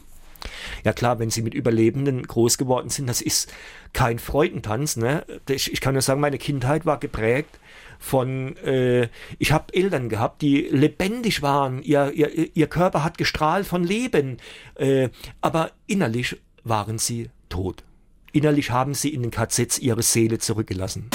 [0.84, 3.52] Ja klar, wenn sie mit Überlebenden groß geworden sind, das ist
[3.92, 4.96] kein Freudentanz.
[4.96, 5.24] Ne?
[5.48, 7.58] Ich, ich kann nur sagen, meine Kindheit war geprägt
[7.98, 13.66] von, äh, ich habe Eltern gehabt, die lebendig waren, ihr, ihr, ihr Körper hat gestrahlt
[13.66, 14.38] von Leben,
[14.74, 15.08] äh,
[15.40, 17.84] aber innerlich waren sie tot.
[18.32, 21.10] Innerlich haben sie in den KZs ihre Seele zurückgelassen.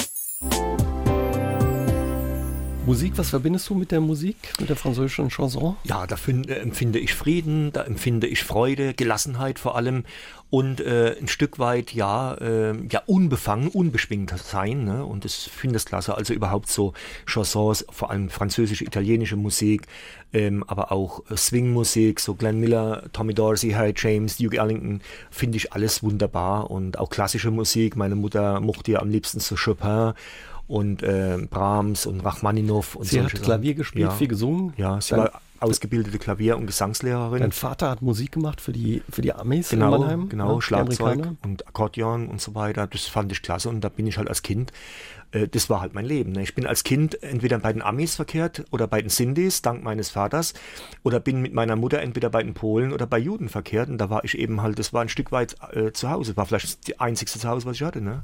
[2.88, 5.76] Musik, was verbindest du mit der Musik, mit der französischen Chanson?
[5.84, 10.04] Ja, da find, äh, empfinde ich Frieden, da empfinde ich Freude, Gelassenheit vor allem
[10.48, 15.04] und äh, ein Stück weit ja äh, ja unbefangen, unbeschwingt sein ne?
[15.04, 16.16] und das finde ich klasse.
[16.16, 16.94] Also überhaupt so
[17.26, 19.86] Chansons, vor allem französische, italienische Musik,
[20.32, 25.58] ähm, aber auch äh, Swing-Musik, so Glenn Miller, Tommy Dorsey, Harry James, Duke Ellington, finde
[25.58, 27.96] ich alles wunderbar und auch klassische Musik.
[27.96, 30.14] Meine Mutter mochte ja am liebsten so Chopin
[30.68, 34.10] und äh, Brahms und Rachmaninow und Sie hat Klavier gespielt, ja.
[34.10, 34.74] viel gesungen.
[34.76, 37.40] Ja, sie Dann war ausgebildete Klavier- und Gesangslehrerin.
[37.40, 40.28] Dein Vater hat Musik gemacht für die, für die Amis genau, in Mannheim?
[40.28, 42.86] Genau, ja, Schlagzeug und Akkordeon und so weiter.
[42.86, 44.72] Das fand ich klasse und da bin ich halt als Kind,
[45.32, 46.32] äh, das war halt mein Leben.
[46.32, 46.42] Ne?
[46.42, 50.10] Ich bin als Kind entweder bei den Amis verkehrt oder bei den Sindis, dank meines
[50.10, 50.54] Vaters,
[51.02, 54.10] oder bin mit meiner Mutter entweder bei den Polen oder bei Juden verkehrt und da
[54.10, 56.36] war ich eben halt, das war ein Stück weit äh, zu Hause.
[56.36, 58.00] War vielleicht das einzigste Zuhause, was ich hatte.
[58.00, 58.22] Ne?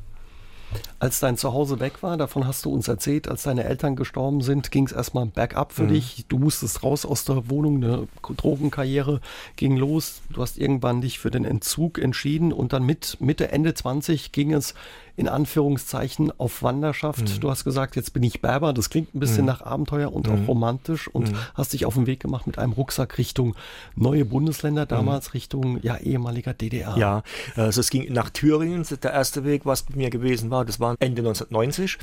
[0.99, 4.71] Als dein Zuhause weg war, davon hast du uns erzählt, als deine Eltern gestorben sind,
[4.71, 5.89] ging es erstmal bergab für mhm.
[5.89, 6.25] dich.
[6.29, 9.21] Du musstest raus aus der Wohnung, eine Drogenkarriere
[9.57, 10.23] ging los.
[10.31, 14.53] Du hast irgendwann dich für den Entzug entschieden und dann mit Mitte, Ende 20 ging
[14.53, 14.75] es
[15.17, 17.21] in Anführungszeichen auf Wanderschaft.
[17.23, 17.41] Mhm.
[17.41, 18.73] Du hast gesagt, jetzt bin ich Berber.
[18.73, 19.47] Das klingt ein bisschen mhm.
[19.47, 20.33] nach Abenteuer und mhm.
[20.45, 21.37] auch romantisch und mhm.
[21.55, 23.55] hast dich auf den Weg gemacht mit einem Rucksack Richtung
[23.95, 24.89] neue Bundesländer, mhm.
[24.89, 26.97] damals Richtung ja, ehemaliger DDR.
[26.97, 27.23] Ja,
[27.57, 28.85] also es ging nach Thüringen.
[29.03, 31.99] Der erste Weg, was mit mir gewesen war, das war Ende 1990.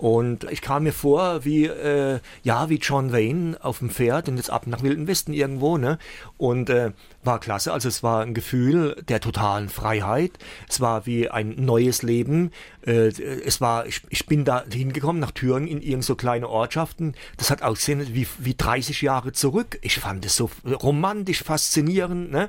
[0.00, 4.38] Und ich kam mir vor wie, äh, ja, wie John Wayne auf dem Pferd und
[4.38, 5.98] jetzt ab nach Wilden Westen irgendwo, ne?
[6.38, 6.92] Und äh,
[7.22, 7.70] war klasse.
[7.70, 10.32] Also es war ein Gefühl der totalen Freiheit.
[10.70, 12.50] Es war wie ein neues Leben.
[12.86, 17.14] Äh, es war, ich, ich bin da hingekommen nach Thüringen in irgend so kleine Ortschaften.
[17.36, 19.78] Das hat ausgesehen wie, wie 30 Jahre zurück.
[19.82, 22.48] Ich fand es so romantisch, faszinierend, ne?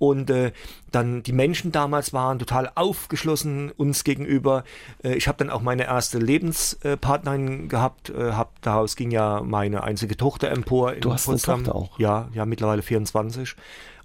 [0.00, 0.52] Und äh,
[0.90, 4.64] dann die Menschen damals waren total aufgeschlossen uns gegenüber.
[5.04, 8.08] Äh, ich habe dann auch meine erste Lebenspartnerin gehabt.
[8.08, 10.92] Äh, hab, daraus ging ja meine einzige Tochter empor.
[10.92, 11.56] Du hast Potsdam.
[11.56, 11.98] eine Tochter auch?
[11.98, 13.56] Ja, ja, mittlerweile 24.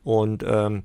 [0.03, 0.83] Und ähm,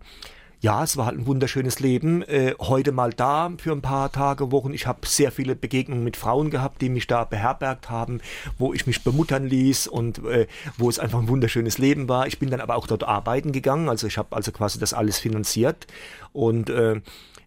[0.60, 2.22] ja, es war halt ein wunderschönes Leben.
[2.22, 4.74] Äh, heute mal da für ein paar Tage, Wochen.
[4.74, 8.20] Ich habe sehr viele Begegnungen mit Frauen gehabt, die mich da beherbergt haben,
[8.58, 10.46] wo ich mich bemuttern ließ und äh,
[10.76, 12.26] wo es einfach ein wunderschönes Leben war.
[12.26, 15.18] Ich bin dann aber auch dort arbeiten gegangen, also ich habe also quasi das alles
[15.18, 15.86] finanziert
[16.32, 17.00] und äh,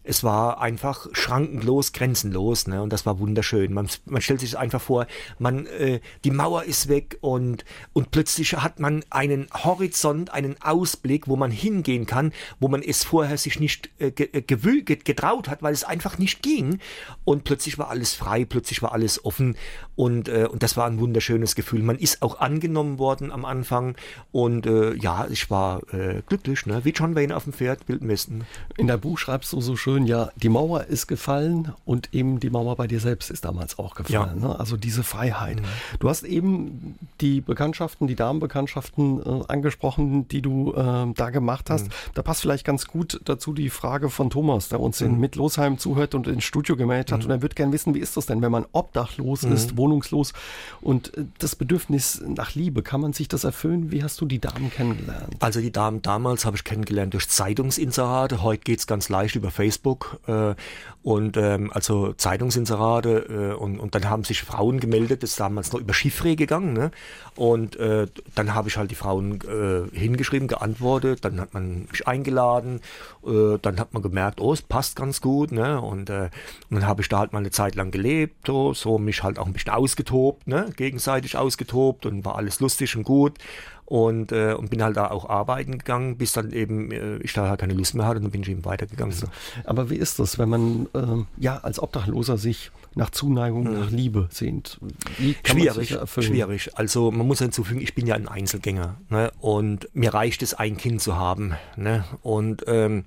[0.04, 2.82] es war einfach schrankenlos, grenzenlos, ne?
[2.82, 3.72] Und das war wunderschön.
[3.72, 5.06] Man, man stellt sich einfach vor,
[5.38, 11.26] man, äh, die Mauer ist weg und, und plötzlich hat man einen Horizont, einen Ausblick,
[11.26, 15.72] wo man hingehen kann, wo man es vorher sich nicht äh, äh getraut hat, weil
[15.72, 16.80] es einfach nicht ging.
[17.24, 19.56] Und plötzlich war alles frei, plötzlich war alles offen
[19.96, 21.82] und, äh, und das war ein wunderschönes Gefühl.
[21.82, 23.96] Man ist auch angenommen worden am Anfang
[24.32, 26.84] und äh, ja, ich war äh, glücklich, ne?
[26.84, 28.44] wie John Wayne auf dem Pferd, Bild Westen.
[28.76, 32.40] In der Buch schreibst du so schön, schön, ja, die Mauer ist gefallen und eben
[32.40, 34.40] die Mauer bei dir selbst ist damals auch gefallen.
[34.40, 34.48] Ja.
[34.48, 34.58] Ne?
[34.58, 35.60] Also diese Freiheit.
[35.60, 35.66] Mhm.
[36.00, 41.86] Du hast eben die Bekanntschaften, die Damenbekanntschaften äh, angesprochen, die du äh, da gemacht hast.
[41.86, 41.92] Mhm.
[42.14, 45.06] Da passt vielleicht ganz gut dazu die Frage von Thomas, der uns mhm.
[45.06, 47.20] in Mitlosheim zuhört und ins Studio gemeldet hat.
[47.20, 47.26] Mhm.
[47.26, 49.52] Und er wird gerne wissen, wie ist das denn, wenn man obdachlos mhm.
[49.52, 50.32] ist, wohnungslos
[50.80, 53.92] und äh, das Bedürfnis nach Liebe, kann man sich das erfüllen?
[53.92, 55.36] Wie hast du die Damen kennengelernt?
[55.40, 58.42] Also die Damen damals habe ich kennengelernt durch Zeitungsinserate.
[58.42, 59.83] Heute geht es ganz leicht über Facebook.
[59.84, 60.54] Facebook äh,
[61.02, 65.72] und ähm, also Zeitungsinserate äh, und, und dann haben sich Frauen gemeldet, das ist damals
[65.72, 66.90] noch über Chiffre gegangen ne?
[67.36, 72.08] und äh, dann habe ich halt die Frauen äh, hingeschrieben, geantwortet, dann hat man mich
[72.08, 72.80] eingeladen,
[73.26, 75.80] äh, dann hat man gemerkt, oh, es passt ganz gut ne?
[75.80, 76.30] und, äh,
[76.70, 79.38] und dann habe ich da halt mal eine Zeit lang gelebt, so, so mich halt
[79.38, 80.70] auch ein bisschen ausgetobt, ne?
[80.76, 83.38] gegenseitig ausgetobt und war alles lustig und gut
[83.86, 87.48] und, äh, und bin halt da auch arbeiten gegangen, bis dann eben äh, ich da
[87.48, 89.12] halt keine Lust mehr hatte und dann bin ich eben weitergegangen.
[89.12, 89.26] So.
[89.64, 93.80] Aber wie ist das, wenn man äh, ja als Obdachloser sich nach Zuneigung, mhm.
[93.80, 94.80] nach Liebe sehnt?
[95.18, 96.70] Wie kann schwierig, man sich schwierig.
[96.78, 99.30] Also man muss hinzufügen, ich bin ja ein Einzelgänger ne?
[99.40, 101.54] und mir reicht es, ein Kind zu haben.
[101.76, 102.04] Ne?
[102.22, 103.04] Und ähm,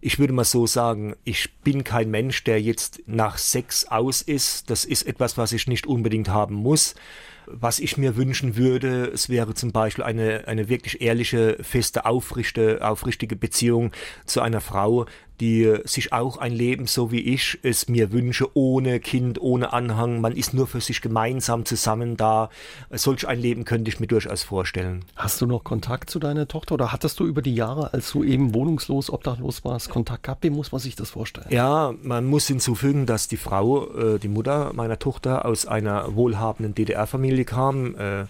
[0.00, 4.68] ich würde mal so sagen, ich bin kein Mensch, der jetzt nach Sex aus ist.
[4.68, 6.94] Das ist etwas, was ich nicht unbedingt haben muss.
[7.46, 12.78] Was ich mir wünschen würde, es wäre zum Beispiel eine, eine wirklich ehrliche, feste, aufrichte,
[12.86, 13.92] aufrichtige Beziehung
[14.24, 15.06] zu einer Frau,
[15.40, 20.20] die sich auch ein Leben so wie ich es mir wünsche, ohne Kind, ohne Anhang.
[20.20, 22.50] Man ist nur für sich gemeinsam zusammen da.
[22.90, 25.04] Solch ein Leben könnte ich mir durchaus vorstellen.
[25.16, 28.22] Hast du noch Kontakt zu deiner Tochter oder hattest du über die Jahre, als du
[28.22, 30.44] eben wohnungslos, obdachlos warst, Kontakt gehabt?
[30.44, 31.46] Wie muss man sich das vorstellen?
[31.50, 36.74] Ja, man muss hinzufügen, dass die Frau, äh, die Mutter meiner Tochter aus einer wohlhabenden
[36.74, 37.96] DDR-Familie kam.
[37.96, 38.26] Äh,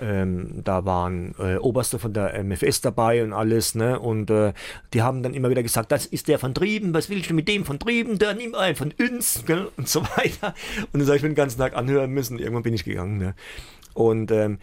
[0.00, 3.98] ähm, da waren äh, Oberste von der MFS dabei und alles, ne?
[3.98, 4.52] Und äh,
[4.92, 7.48] die haben dann immer wieder gesagt, das ist der von Trieben, was willst du mit
[7.48, 8.18] dem von Trieben?
[8.18, 9.68] Der nimmt einen von uns, gell?
[9.76, 10.54] Und so weiter.
[10.92, 12.38] Und dann habe ich mir den ganzen Tag anhören müssen.
[12.38, 13.34] Irgendwann bin ich gegangen, ne?
[13.94, 14.58] Und ähm, äh,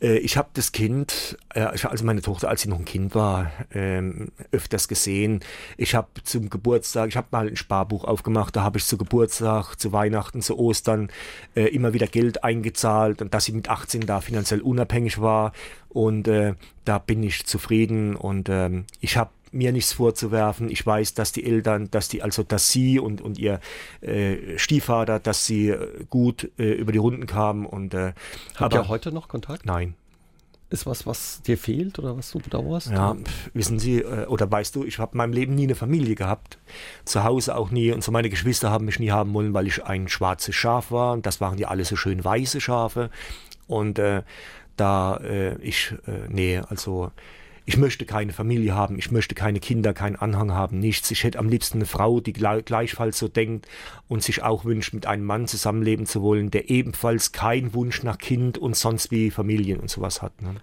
[0.00, 4.32] ich habe das Kind, äh, also meine Tochter, als sie noch ein Kind war, ähm,
[4.50, 5.40] öfters gesehen.
[5.76, 9.76] Ich habe zum Geburtstag, ich habe mal ein Sparbuch aufgemacht, da habe ich zu Geburtstag,
[9.76, 11.10] zu Weihnachten, zu Ostern
[11.54, 15.52] äh, immer wieder Geld eingezahlt und dass sie mit 18 da finanziell unabhängig war.
[15.90, 20.70] Und äh, da bin ich zufrieden und ähm, ich habe mir nichts vorzuwerfen.
[20.70, 23.60] Ich weiß, dass die Eltern, dass die, also dass sie und, und ihr
[24.00, 25.74] äh, Stiefvater, dass sie
[26.08, 28.12] gut äh, über die Runden kamen und äh,
[28.56, 29.66] Habt ihr heute noch Kontakt?
[29.66, 29.94] Nein
[30.70, 32.90] ist was, was dir fehlt oder was du bedauerst?
[32.90, 33.16] Ja,
[33.52, 36.58] wissen Sie, äh, oder weißt du, ich habe in meinem Leben nie eine Familie gehabt.
[37.04, 37.90] Zu Hause auch nie.
[37.90, 41.12] Und so meine Geschwister haben mich nie haben wollen, weil ich ein schwarzes Schaf war.
[41.12, 43.10] Und das waren ja alle so schön weiße Schafe.
[43.66, 44.22] Und äh,
[44.76, 47.10] da äh, ich, äh, nee, also
[47.70, 51.08] ich möchte keine Familie haben, ich möchte keine Kinder, keinen Anhang haben, nichts.
[51.12, 53.68] Ich hätte am liebsten eine Frau, die gleichfalls so denkt
[54.08, 58.18] und sich auch wünscht, mit einem Mann zusammenleben zu wollen, der ebenfalls keinen Wunsch nach
[58.18, 60.32] Kind und sonst wie Familien und sowas hat.
[60.42, 60.56] Ne?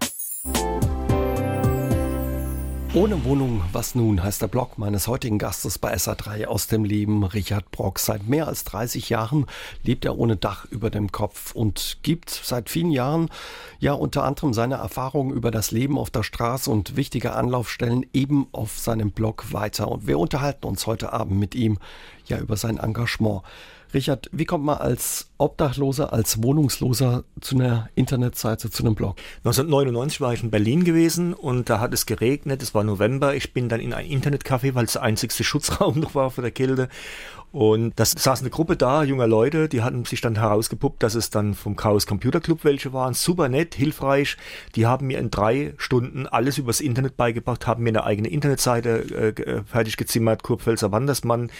[2.98, 7.22] Ohne Wohnung, was nun, heißt der Blog meines heutigen Gastes bei SA3 aus dem Leben,
[7.22, 8.00] Richard Brock.
[8.00, 9.46] Seit mehr als 30 Jahren
[9.84, 13.28] lebt er ohne Dach über dem Kopf und gibt seit vielen Jahren
[13.78, 18.48] ja unter anderem seine Erfahrungen über das Leben auf der Straße und wichtige Anlaufstellen eben
[18.50, 19.86] auf seinem Blog weiter.
[19.86, 21.78] Und wir unterhalten uns heute Abend mit ihm
[22.28, 23.42] ja über sein Engagement.
[23.94, 29.16] Richard, wie kommt man als Obdachloser, als Wohnungsloser zu einer Internetseite, zu einem Blog?
[29.38, 33.34] 1999 war ich in Berlin gewesen und da hat es geregnet, es war November.
[33.34, 36.50] Ich bin dann in ein Internetcafé, weil es der einzigste Schutzraum noch war vor der
[36.50, 36.90] Kälte
[37.50, 41.30] und das saß eine Gruppe da, junger Leute, die hatten sich dann herausgepuppt, dass es
[41.30, 43.14] dann vom Chaos Computer Club welche waren.
[43.14, 44.36] Super nett, hilfreich.
[44.74, 49.34] Die haben mir in drei Stunden alles übers Internet beigebracht, haben mir eine eigene Internetseite
[49.38, 51.50] äh, äh fertig gezimmert, Kurpfälzer Wandersmann.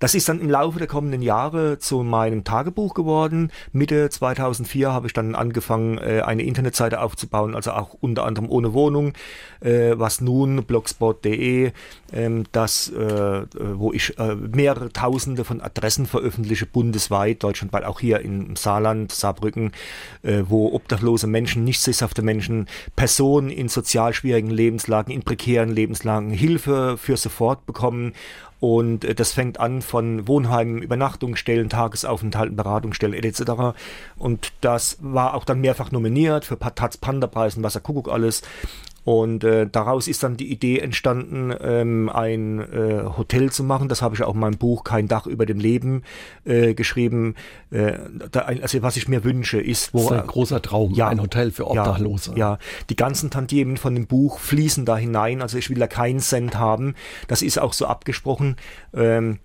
[0.00, 3.52] Das ist dann im Laufe der kommenden Jahre zu meinem Tagebuch geworden.
[3.72, 8.72] Mitte 2004 habe ich dann angefangen, äh, eine Internetseite aufzubauen, also auch unter anderem ohne
[8.72, 9.12] Wohnung,
[9.60, 11.70] äh, was nun, blogspot.de,
[12.12, 13.42] ähm, das, äh,
[13.74, 14.14] wo ich
[14.52, 19.72] mehrere tausend Tausende von Adressen veröffentliche, bundesweit, deutschlandweit, auch hier im Saarland, Saarbrücken,
[20.22, 22.66] wo obdachlose Menschen, nicht sesshafte Menschen,
[22.96, 28.12] Personen in sozial schwierigen Lebenslagen, in prekären Lebenslagen Hilfe für sofort bekommen
[28.60, 33.76] und äh, das fängt an von Wohnheimen, Übernachtungsstellen, Tagesaufenthalten, Beratungsstellen etc.
[34.16, 38.42] Und das war auch dann mehrfach nominiert für Taz Panda-Preisen, was er Kuckuck alles.
[39.08, 43.88] Und äh, daraus ist dann die Idee entstanden, ähm, ein äh, Hotel zu machen.
[43.88, 46.02] Das habe ich auch in meinem Buch Kein Dach über dem Leben
[46.44, 47.34] äh, geschrieben.
[47.70, 47.94] Äh,
[48.30, 51.22] da, also was ich mir wünsche, ist, wo das ist ein großer Traum, ja, ein
[51.22, 52.32] Hotel für Obdachlose.
[52.32, 52.58] Ja, ja,
[52.90, 55.40] die ganzen Tantiemen von dem Buch fließen da hinein.
[55.40, 56.94] Also ich will da keinen Cent haben.
[57.28, 58.56] Das ist auch so abgesprochen.
[58.92, 59.38] Ähm,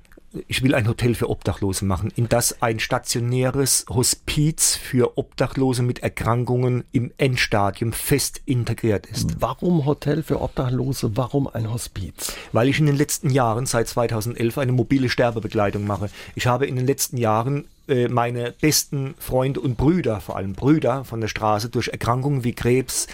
[0.48, 6.00] ich will ein Hotel für Obdachlose machen, in das ein stationäres Hospiz für Obdachlose mit
[6.00, 9.42] Erkrankungen im Endstadium fest integriert ist.
[9.42, 11.16] Warum Hotel für Obdachlose?
[11.16, 12.34] Warum ein Hospiz?
[12.52, 16.10] Weil ich in den letzten Jahren, seit 2011, eine mobile Sterbebegleitung mache.
[16.36, 21.04] Ich habe in den letzten Jahren äh, meine besten Freunde und Brüder, vor allem Brüder
[21.04, 23.08] von der Straße, durch Erkrankungen wie Krebs,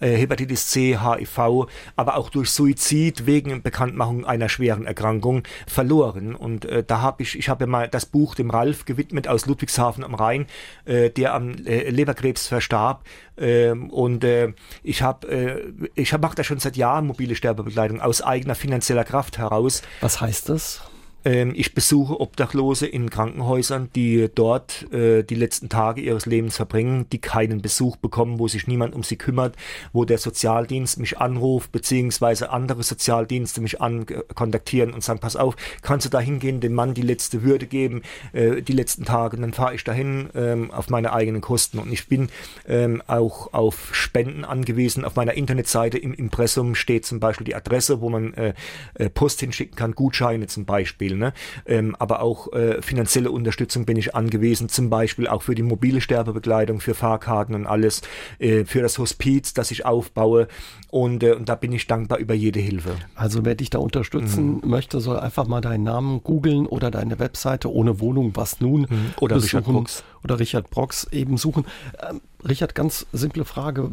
[0.00, 1.66] äh, Hepatitis C, HIV,
[1.96, 6.34] aber auch durch Suizid wegen Bekanntmachung einer schweren Erkrankung verloren.
[6.34, 10.04] Und äh, da habe ich, ich habe mal das Buch dem Ralf gewidmet aus Ludwigshafen
[10.04, 10.46] am Rhein,
[10.84, 13.04] äh, der am äh, Leberkrebs verstarb.
[13.38, 14.52] Ähm, und äh,
[14.82, 19.04] ich habe, äh, ich hab, mache da schon seit Jahren mobile Sterbebegleitung aus eigener finanzieller
[19.04, 19.82] Kraft heraus.
[20.00, 20.82] Was heißt das?
[21.24, 27.06] Ähm, ich besuche Obdachlose in Krankenhäusern, die dort äh, die letzten Tage ihres Lebens verbringen,
[27.12, 29.56] die keinen Besuch bekommen, wo sich niemand um sie kümmert,
[29.92, 35.56] wo der Sozialdienst mich anruft, beziehungsweise andere Sozialdienste mich an kontaktieren und sagen, pass auf,
[35.82, 38.02] kannst du da hingehen, dem Mann die letzte Würde geben,
[38.32, 41.78] äh, die letzten Tage, und dann fahre ich dahin ähm, auf meine eigenen Kosten.
[41.78, 42.28] Und ich bin
[42.66, 45.04] ähm, auch auf Spenden angewiesen.
[45.04, 48.54] Auf meiner Internetseite im Impressum steht zum Beispiel die Adresse, wo man äh,
[48.94, 51.09] äh Post hinschicken kann, Gutscheine zum Beispiel.
[51.10, 51.16] Beispiel.
[51.16, 51.32] Ne?
[51.66, 56.00] Ähm, aber auch äh, finanzielle Unterstützung bin ich angewiesen, zum Beispiel auch für die mobile
[56.00, 58.02] Sterbebekleidung, für Fahrkarten und alles,
[58.38, 60.48] äh, für das Hospiz, das ich aufbaue.
[60.90, 62.96] Und, äh, und da bin ich dankbar über jede Hilfe.
[63.14, 64.70] Also wer dich da unterstützen mhm.
[64.70, 69.14] möchte, soll einfach mal deinen Namen googeln oder deine Webseite ohne Wohnung, was nun mhm.
[69.20, 70.04] oder besuchen, Richard Brox.
[70.24, 71.64] oder Richard Brox eben suchen.
[72.08, 73.90] Ähm, Richard, ganz simple Frage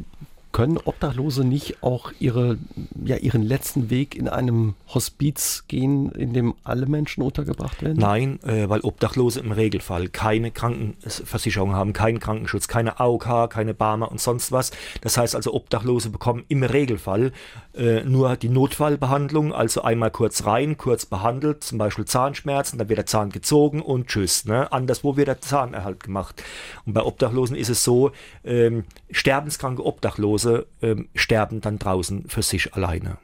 [0.52, 2.58] Können Obdachlose nicht auch ihre,
[3.04, 7.98] ja, ihren letzten Weg in einem Hospiz gehen, in dem alle Menschen untergebracht werden?
[8.00, 14.10] Nein, äh, weil Obdachlose im Regelfall keine Krankenversicherung haben, keinen Krankenschutz, keine AOK, keine Barmer
[14.10, 14.72] und sonst was.
[15.02, 17.34] Das heißt also, Obdachlose bekommen im Regelfall
[17.76, 22.98] äh, nur die Notfallbehandlung, also einmal kurz rein, kurz behandelt, zum Beispiel Zahnschmerzen, dann wird
[22.98, 24.46] der Zahn gezogen und tschüss.
[24.46, 24.72] Ne?
[24.72, 26.42] Anderswo wird der Zahnerhalt gemacht.
[26.86, 28.12] Und bei Obdachlosen ist es so,
[28.44, 30.37] ähm, sterbenskranke Obdachlose
[30.82, 33.18] ähm, sterben dann draußen für sich alleine.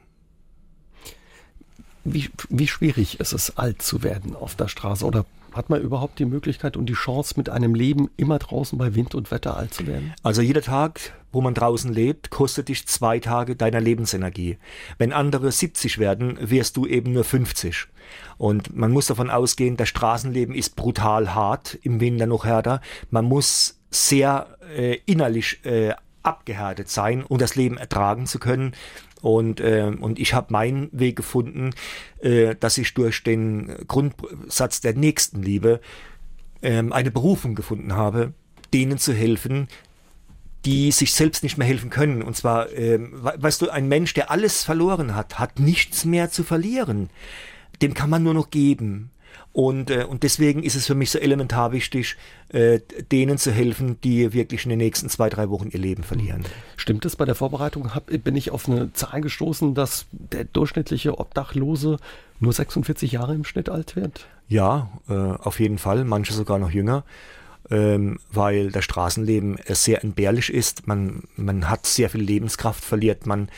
[2.04, 5.06] Wie, wie schwierig ist es, alt zu werden auf der Straße?
[5.06, 8.94] Oder hat man überhaupt die Möglichkeit und die Chance, mit einem Leben immer draußen bei
[8.94, 10.12] Wind und Wetter alt zu werden?
[10.22, 14.58] Also jeder Tag, wo man draußen lebt, kostet dich zwei Tage deiner Lebensenergie.
[14.98, 17.86] Wenn andere 70 werden, wirst du eben nur 50.
[18.36, 22.80] Und man muss davon ausgehen, das Straßenleben ist brutal hart, im Winter noch härter.
[23.10, 25.94] Man muss sehr äh, innerlich äh,
[26.24, 28.72] abgehärtet sein, um das Leben ertragen zu können.
[29.22, 31.70] Und, äh, und ich habe meinen Weg gefunden,
[32.20, 35.80] äh, dass ich durch den Grundsatz der Nächstenliebe
[36.60, 38.32] äh, eine Berufung gefunden habe,
[38.72, 39.68] denen zu helfen,
[40.64, 42.22] die sich selbst nicht mehr helfen können.
[42.22, 46.42] Und zwar, ähm, weißt du, ein Mensch, der alles verloren hat, hat nichts mehr zu
[46.42, 47.10] verlieren.
[47.82, 49.10] Dem kann man nur noch geben.
[49.52, 52.16] Und, äh, und deswegen ist es für mich so elementar wichtig,
[52.48, 52.80] äh,
[53.12, 56.44] denen zu helfen, die wirklich in den nächsten zwei, drei Wochen ihr Leben verlieren.
[56.76, 57.16] Stimmt es?
[57.16, 61.98] Bei der Vorbereitung hab, bin ich auf eine Zahl gestoßen, dass der durchschnittliche Obdachlose
[62.40, 64.26] nur 46 Jahre im Schnitt alt wird?
[64.48, 66.04] Ja, äh, auf jeden Fall.
[66.04, 67.04] Manche sogar noch jünger
[67.70, 70.86] ähm, weil das Straßenleben sehr entbehrlich ist.
[70.86, 73.48] Man, man hat sehr viel Lebenskraft, verliert man.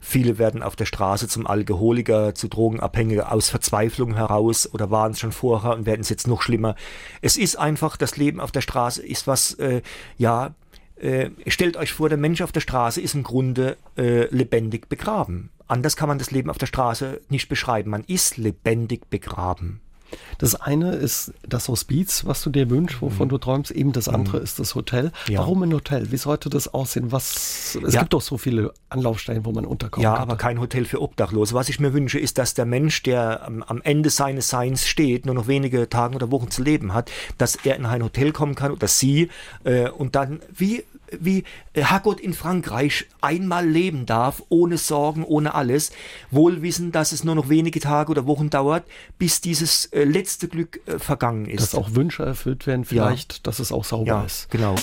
[0.00, 5.20] Viele werden auf der Straße zum Alkoholiker, zu Drogenabhängiger aus Verzweiflung heraus oder waren es
[5.20, 6.76] schon vorher und werden es jetzt noch schlimmer.
[7.22, 9.80] Es ist einfach, das Leben auf der Straße ist was, äh,
[10.18, 10.54] ja,
[10.96, 15.50] äh, stellt euch vor, der Mensch auf der Straße ist im Grunde äh, lebendig begraben.
[15.66, 17.90] Anders kann man das Leben auf der Straße nicht beschreiben.
[17.90, 19.80] Man ist lebendig begraben.
[20.38, 23.30] Das eine ist das Hospiz, was du dir wünschst, wovon mhm.
[23.30, 23.70] du träumst.
[23.70, 24.44] Eben das andere mhm.
[24.44, 25.12] ist das Hotel.
[25.28, 25.40] Ja.
[25.40, 26.10] Warum ein Hotel?
[26.12, 27.12] Wie sollte das aussehen?
[27.12, 28.00] Was, es ja.
[28.00, 30.02] gibt doch so viele Anlaufstellen, wo man unterkommt.
[30.02, 31.54] Ja, aber kein Hotel für Obdachlose.
[31.54, 35.26] Was ich mir wünsche, ist, dass der Mensch, der am, am Ende seines Seins steht,
[35.26, 38.54] nur noch wenige Tage oder Wochen zu leben hat, dass er in ein Hotel kommen
[38.54, 39.28] kann oder sie
[39.64, 40.84] äh, und dann wie
[41.20, 41.44] wie
[41.74, 45.92] Herrgott in Frankreich einmal leben darf, ohne Sorgen, ohne alles,
[46.30, 48.84] wohl wissen, dass es nur noch wenige Tage oder Wochen dauert,
[49.18, 51.62] bis dieses äh, letzte Glück äh, vergangen ist.
[51.62, 53.38] Dass auch Wünsche erfüllt werden, vielleicht, ja.
[53.42, 54.50] dass es auch sauber ja, ist.
[54.50, 54.74] Genau.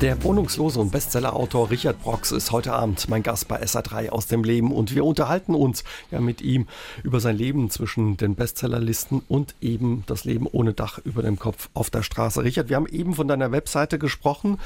[0.00, 4.44] Der wohnungslose und Bestsellerautor Richard Brox ist heute Abend mein Gast bei SA3 aus dem
[4.44, 6.68] Leben und wir unterhalten uns ja mit ihm
[7.02, 11.68] über sein Leben zwischen den Bestsellerlisten und eben das Leben ohne Dach über dem Kopf
[11.74, 12.42] auf der Straße.
[12.42, 14.58] Richard, wir haben eben von deiner Webseite gesprochen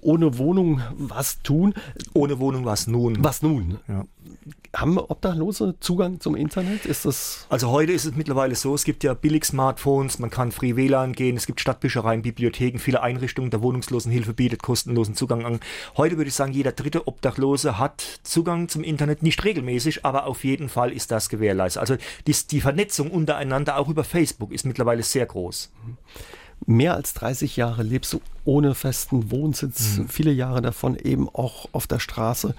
[0.00, 1.74] ohne Wohnung was tun.
[2.14, 3.22] Ohne Wohnung was nun.
[3.22, 3.78] Was nun?
[3.88, 4.04] Ja.
[4.76, 6.84] Haben Obdachlose Zugang zum Internet?
[6.84, 7.46] Ist das?
[7.48, 11.14] Also heute ist es mittlerweile so, es gibt ja billig Smartphones, man kann free WLAN
[11.14, 15.60] gehen, es gibt Stadtbüchereien, Bibliotheken, viele Einrichtungen der Wohnungslosenhilfe bietet kostenlosen Zugang an.
[15.96, 20.44] Heute würde ich sagen, jeder dritte Obdachlose hat Zugang zum Internet, nicht regelmäßig, aber auf
[20.44, 21.80] jeden Fall ist das gewährleistet.
[21.80, 21.96] Also
[22.26, 25.72] die, die Vernetzung untereinander, auch über Facebook, ist mittlerweile sehr groß.
[25.86, 25.96] Mhm
[26.68, 30.08] mehr als 30 Jahre lebst du ohne festen Wohnsitz, mhm.
[30.08, 32.54] viele Jahre davon eben auch auf der Straße.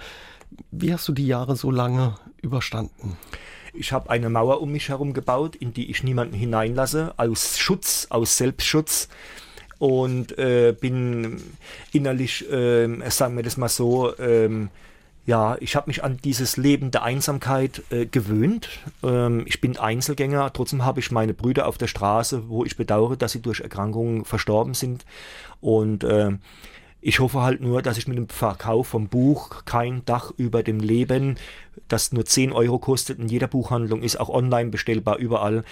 [0.71, 3.17] Wie hast du die Jahre so lange überstanden?
[3.73, 8.07] Ich habe eine Mauer um mich herum gebaut, in die ich niemanden hineinlasse, aus Schutz,
[8.09, 9.09] aus Selbstschutz
[9.77, 11.41] und äh, bin
[11.93, 14.49] innerlich, äh, sagen wir das mal so, äh,
[15.29, 18.67] ja, ich habe mich an dieses Leben der Einsamkeit äh, gewöhnt.
[19.03, 23.15] Ähm, ich bin Einzelgänger, trotzdem habe ich meine Brüder auf der Straße, wo ich bedauere,
[23.15, 25.05] dass sie durch Erkrankungen verstorben sind.
[25.61, 26.31] Und äh,
[26.99, 30.79] ich hoffe halt nur, dass ich mit dem Verkauf vom Buch kein Dach über dem
[30.79, 31.37] Leben,
[31.87, 35.63] das nur 10 Euro kostet in jeder Buchhandlung, ist auch online bestellbar überall,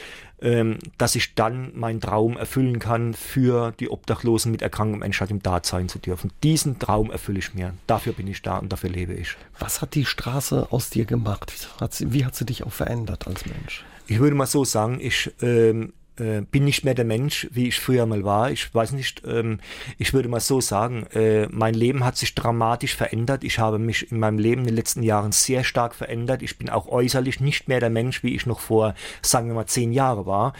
[0.41, 5.41] ähm, dass ich dann meinen Traum erfüllen kann, für die Obdachlosen mit Erkrankung Menschheit im
[5.41, 6.31] Da sein zu dürfen.
[6.43, 7.73] Diesen Traum erfülle ich mir.
[7.88, 9.35] Dafür bin ich da und dafür lebe ich.
[9.59, 11.51] Was hat die Straße aus dir gemacht?
[11.99, 13.83] Wie hat sie dich auch verändert als Mensch?
[14.05, 17.80] Ich würde mal so sagen, ich ähm, äh, bin nicht mehr der Mensch, wie ich
[17.80, 18.51] früher mal war.
[18.51, 19.59] Ich weiß nicht, ähm,
[19.97, 23.43] ich würde mal so sagen, äh, mein Leben hat sich dramatisch verändert.
[23.43, 26.41] Ich habe mich in meinem Leben in den letzten Jahren sehr stark verändert.
[26.41, 29.68] Ich bin auch äußerlich nicht mehr der Mensch, wie ich noch vor, sagen wir mal,
[29.68, 30.53] zehn Jahren war.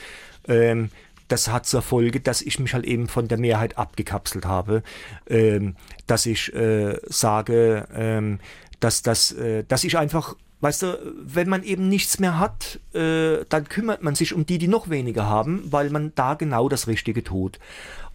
[0.48, 0.90] Ähm,
[1.28, 4.84] das hat zur Folge, dass ich mich halt eben von der Mehrheit abgekapselt habe,
[5.28, 8.40] ähm, dass ich äh, sage, ähm,
[8.80, 13.46] dass, dass, äh, dass ich einfach Weißt du, wenn man eben nichts mehr hat, äh,
[13.50, 16.88] dann kümmert man sich um die, die noch weniger haben, weil man da genau das
[16.88, 17.60] Richtige tut.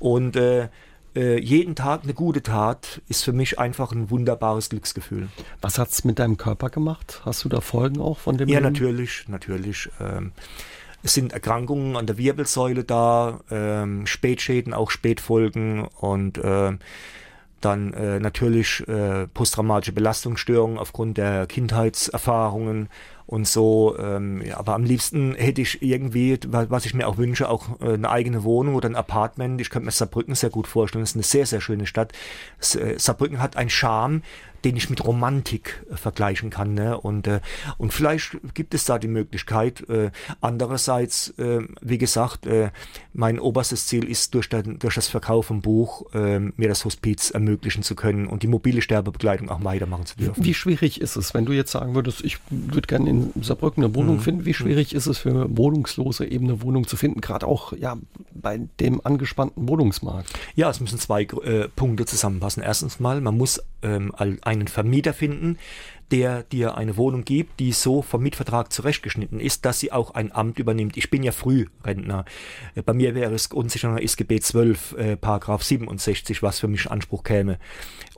[0.01, 0.69] Und äh,
[1.15, 5.29] äh, jeden Tag eine gute Tat ist für mich einfach ein wunderbares Glücksgefühl.
[5.61, 7.23] Was hat es mit deinem Körper gemacht?
[7.25, 8.49] Hast du da Folgen auch von dem?
[8.49, 8.73] Ja, Leben?
[8.73, 9.89] natürlich, natürlich.
[10.01, 10.33] Ähm,
[11.03, 16.73] es sind Erkrankungen an der Wirbelsäule da, ähm, Spätschäden, auch Spätfolgen und äh,
[17.65, 22.89] dann äh, natürlich äh, posttraumatische Belastungsstörungen aufgrund der Kindheitserfahrungen
[23.27, 23.97] und so.
[23.99, 27.95] Ähm, ja, aber am liebsten hätte ich irgendwie, was ich mir auch wünsche, auch äh,
[27.95, 29.61] eine eigene Wohnung oder ein Apartment.
[29.61, 31.03] Ich könnte mir Saarbrücken sehr gut vorstellen.
[31.03, 32.13] Es ist eine sehr, sehr schöne Stadt.
[32.75, 34.23] Äh, Saarbrücken hat einen Charme,
[34.65, 36.75] den ich mit Romantik äh, vergleichen kann.
[36.75, 36.99] Ne?
[36.99, 37.41] Und, äh,
[37.79, 39.89] und vielleicht gibt es da die Möglichkeit.
[39.89, 40.11] Äh,
[40.41, 42.71] andererseits, äh, wie gesagt, äh,
[43.13, 47.83] mein oberstes Ziel ist, durch, den, durch das Verkauf vom Buch mir das Hospiz ermöglichen
[47.83, 50.45] zu können und die mobile Sterbebegleitung auch weitermachen zu dürfen.
[50.45, 53.95] Wie schwierig ist es, wenn du jetzt sagen würdest, ich würde gerne in Saarbrücken eine
[53.95, 54.21] Wohnung mhm.
[54.21, 54.99] finden, wie schwierig mhm.
[54.99, 57.97] ist es für Wohnungslose eben eine Wohnung zu finden, gerade auch ja,
[58.35, 60.33] bei dem angespannten Wohnungsmarkt?
[60.55, 61.27] Ja, es müssen zwei
[61.77, 62.63] Punkte zusammenpassen.
[62.63, 64.13] Erstens mal, man muss ähm,
[64.53, 65.59] einen Vermieter finden,
[66.11, 70.31] der dir eine Wohnung gibt, die so vom Mietvertrag zurechtgeschnitten ist, dass sie auch ein
[70.31, 70.97] Amt übernimmt.
[70.99, 72.27] Ich bin ja Frührentner.
[72.75, 77.25] Äh, bei mir wäre es unsicher SGB 12, äh, Paragraph 67, was für mich Anspruch
[77.25, 77.59] käme.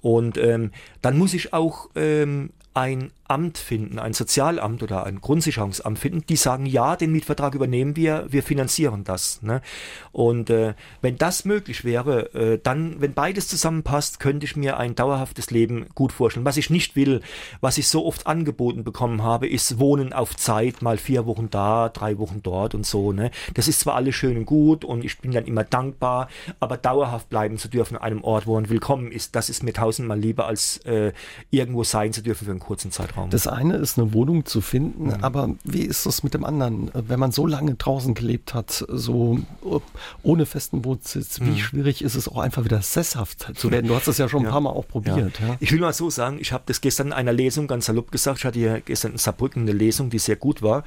[0.00, 0.72] Und ähm,
[1.02, 6.36] dann muss ich auch ähm, ein Amt finden, ein Sozialamt oder ein Grundsicherungsamt finden, die
[6.36, 9.40] sagen, ja, den Mietvertrag übernehmen wir, wir finanzieren das.
[9.42, 9.62] Ne?
[10.12, 14.94] Und äh, wenn das möglich wäre, äh, dann, wenn beides zusammenpasst, könnte ich mir ein
[14.94, 16.44] dauerhaftes Leben gut vorstellen.
[16.44, 17.22] Was ich nicht will,
[17.62, 21.88] was ich so oft angeboten bekommen habe, ist Wohnen auf Zeit, mal vier Wochen da,
[21.88, 23.12] drei Wochen dort und so.
[23.12, 23.30] Ne?
[23.54, 26.28] Das ist zwar alles schön und gut und ich bin dann immer dankbar,
[26.60, 29.72] aber dauerhaft bleiben zu dürfen an einem Ort, wo man willkommen ist, das ist mir
[29.72, 31.12] tausendmal lieber, als äh,
[31.50, 33.30] irgendwo sein zu dürfen für einen kurzen Zeitraum.
[33.30, 35.22] Das eine ist eine Wohnung zu finden, mhm.
[35.22, 36.90] aber wie ist das mit dem anderen?
[36.94, 39.38] Wenn man so lange draußen gelebt hat, so
[40.22, 41.58] ohne festen Wohnsitz, wie mhm.
[41.58, 43.86] schwierig ist es auch einfach wieder sesshaft zu werden?
[43.86, 44.50] Du hast das ja schon ein ja.
[44.50, 45.40] paar Mal auch probiert.
[45.40, 45.48] Ja.
[45.48, 45.56] Ja.
[45.60, 48.38] Ich will mal so sagen, ich habe das gestern in einer Lesung ganz salopp gesagt.
[48.38, 50.84] Ich hatte ja gestern in Saarbrücken eine Lesung, die sehr gut war.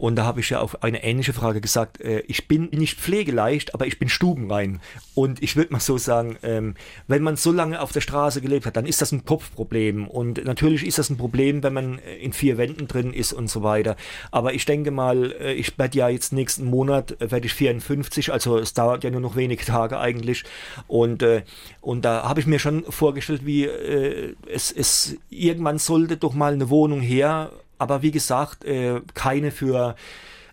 [0.00, 3.74] Und da habe ich ja auf eine ähnliche Frage gesagt, äh, ich bin nicht pflegeleicht,
[3.74, 4.80] aber ich bin stubenrein.
[5.14, 6.74] Und ich würde mal so sagen, ähm,
[7.06, 10.08] wenn man so lange auf der Straße gelebt hat, dann ist das ein Kopfproblem.
[10.08, 13.50] Und natürlich ist das ein Problem, wenn man äh, in vier Wänden drin ist und
[13.50, 13.94] so weiter.
[14.30, 18.32] Aber ich denke mal, äh, ich werde ja jetzt nächsten Monat, äh, werde ich 54,
[18.32, 20.44] also es dauert ja nur noch wenige Tage eigentlich.
[20.86, 21.42] Und, äh,
[21.82, 26.54] und da habe ich mir schon vorgestellt, wie äh, es, es irgendwann sollte doch mal
[26.54, 29.96] eine Wohnung her aber wie gesagt, äh, keine für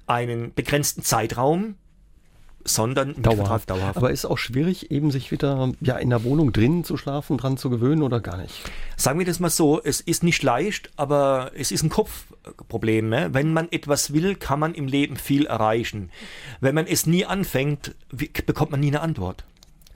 [0.05, 1.75] einen begrenzten Zeitraum,
[2.63, 3.69] sondern dauerhaft.
[3.69, 3.97] dauerhaft.
[3.97, 7.57] Aber ist auch schwierig, eben sich wieder ja, in der Wohnung drinnen zu schlafen, dran
[7.57, 8.53] zu gewöhnen oder gar nicht?
[8.95, 13.09] Sagen wir das mal so, es ist nicht leicht, aber es ist ein Kopfproblem.
[13.09, 13.29] Ne?
[13.33, 16.11] Wenn man etwas will, kann man im Leben viel erreichen.
[16.59, 17.95] Wenn man es nie anfängt,
[18.45, 19.45] bekommt man nie eine Antwort.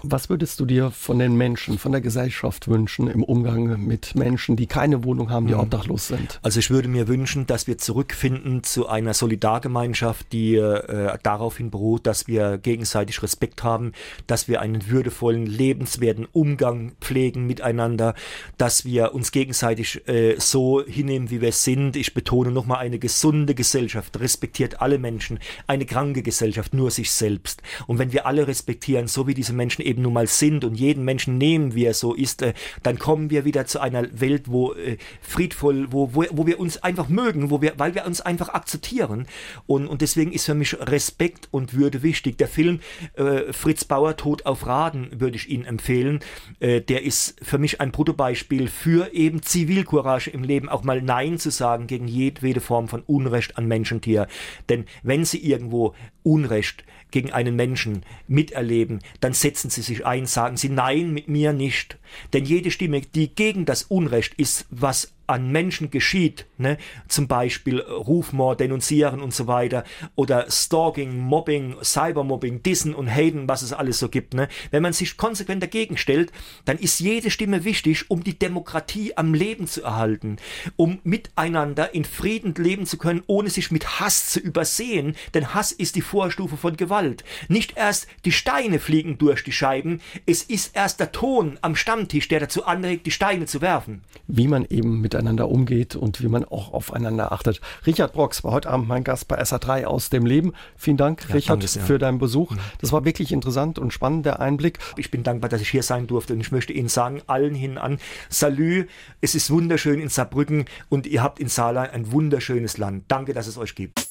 [0.04, 4.56] Was würdest du dir von den Menschen, von der Gesellschaft wünschen im Umgang mit Menschen,
[4.56, 5.60] die keine Wohnung haben, die mhm.
[5.60, 6.40] obdachlos sind?
[6.42, 12.08] Also ich würde mir wünschen, dass wir zurückfinden zu einer Solidargemeinschaft, die äh, daraufhin beruht,
[12.08, 13.92] dass wir gegenseitig Respekt haben,
[14.28, 18.16] dass wir einen würdevollen, lebenswerten Umgang pflegen miteinander,
[18.58, 21.96] dass wir uns gegenseitig äh, so hinnehmen, wie wir sind.
[21.96, 27.62] Ich betone nochmal, eine gesunde Gesellschaft respektiert alle Menschen, eine kranke Gesellschaft nur sich selbst.
[27.88, 31.04] Und wenn wir alle respektieren, so wie diese Menschen eben nun mal sind und jeden
[31.04, 34.74] Menschen nehmen, wie er so ist, äh, dann kommen wir wieder zu einer Welt, wo
[34.74, 38.50] äh, friedvoll, wo, wo, wo wir uns einfach mögen, wo wir, weil wir uns einfach
[38.50, 39.28] akzeptieren.
[39.68, 42.38] Und, und deswegen ist für mich Respekt und Würde wichtig.
[42.38, 42.80] Der Film
[43.14, 46.20] äh, Fritz Bauer, Tod auf Raden, würde ich Ihnen empfehlen.
[46.60, 51.40] Äh, der ist für mich ein Protobeispiel für eben Zivilcourage im Leben, auch mal Nein
[51.40, 54.28] zu sagen gegen jedwede Form von Unrecht an Menschentier.
[54.70, 60.58] Denn wenn Sie irgendwo Unrecht gegen einen Menschen miterleben, dann setzen sie sich ein, sagen
[60.58, 61.98] sie Nein, mit mir nicht.
[62.34, 66.78] Denn jede Stimme, die gegen das Unrecht ist, was an Menschen geschieht, ne?
[67.08, 69.84] zum Beispiel Rufmord, Denunzieren und so weiter,
[70.16, 74.34] oder Stalking, Mobbing, Cybermobbing, Dissen und Haten, was es alles so gibt.
[74.34, 74.48] Ne?
[74.72, 76.32] Wenn man sich konsequent dagegen stellt,
[76.66, 80.38] dann ist jede Stimme wichtig, um die Demokratie am Leben zu erhalten,
[80.76, 85.72] um miteinander in Frieden leben zu können, ohne sich mit Hass zu übersehen, denn Hass
[85.72, 87.24] ist die Vorstufe von Gewalt.
[87.48, 92.28] Nicht erst die Steine fliegen durch die Scheiben, es ist erst der Ton am Stammtisch,
[92.28, 94.02] der dazu anregt, die Steine zu werfen.
[94.28, 97.62] Wie man eben mit miteinander umgeht und wie man auch aufeinander achtet.
[97.86, 100.54] Richard Brox war heute Abend mein Gast bei SA3 aus dem Leben.
[100.76, 102.52] Vielen Dank, ja, Richard, danke, für deinen Besuch.
[102.52, 102.60] Mhm.
[102.80, 104.80] Das war wirklich interessant und spannend, der Einblick.
[104.98, 107.78] Ich bin dankbar, dass ich hier sein durfte und ich möchte Ihnen sagen, allen hin
[107.78, 108.00] an,
[108.30, 108.88] Salü,
[109.22, 113.06] es ist wunderschön in Saarbrücken und ihr habt in Saarland ein wunderschönes Land.
[113.08, 114.08] Danke, dass es euch gibt.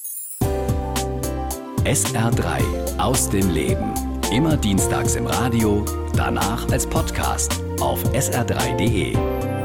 [1.83, 3.93] SR3 aus dem Leben.
[4.31, 5.83] Immer dienstags im Radio,
[6.15, 9.60] danach als Podcast auf sr3.de.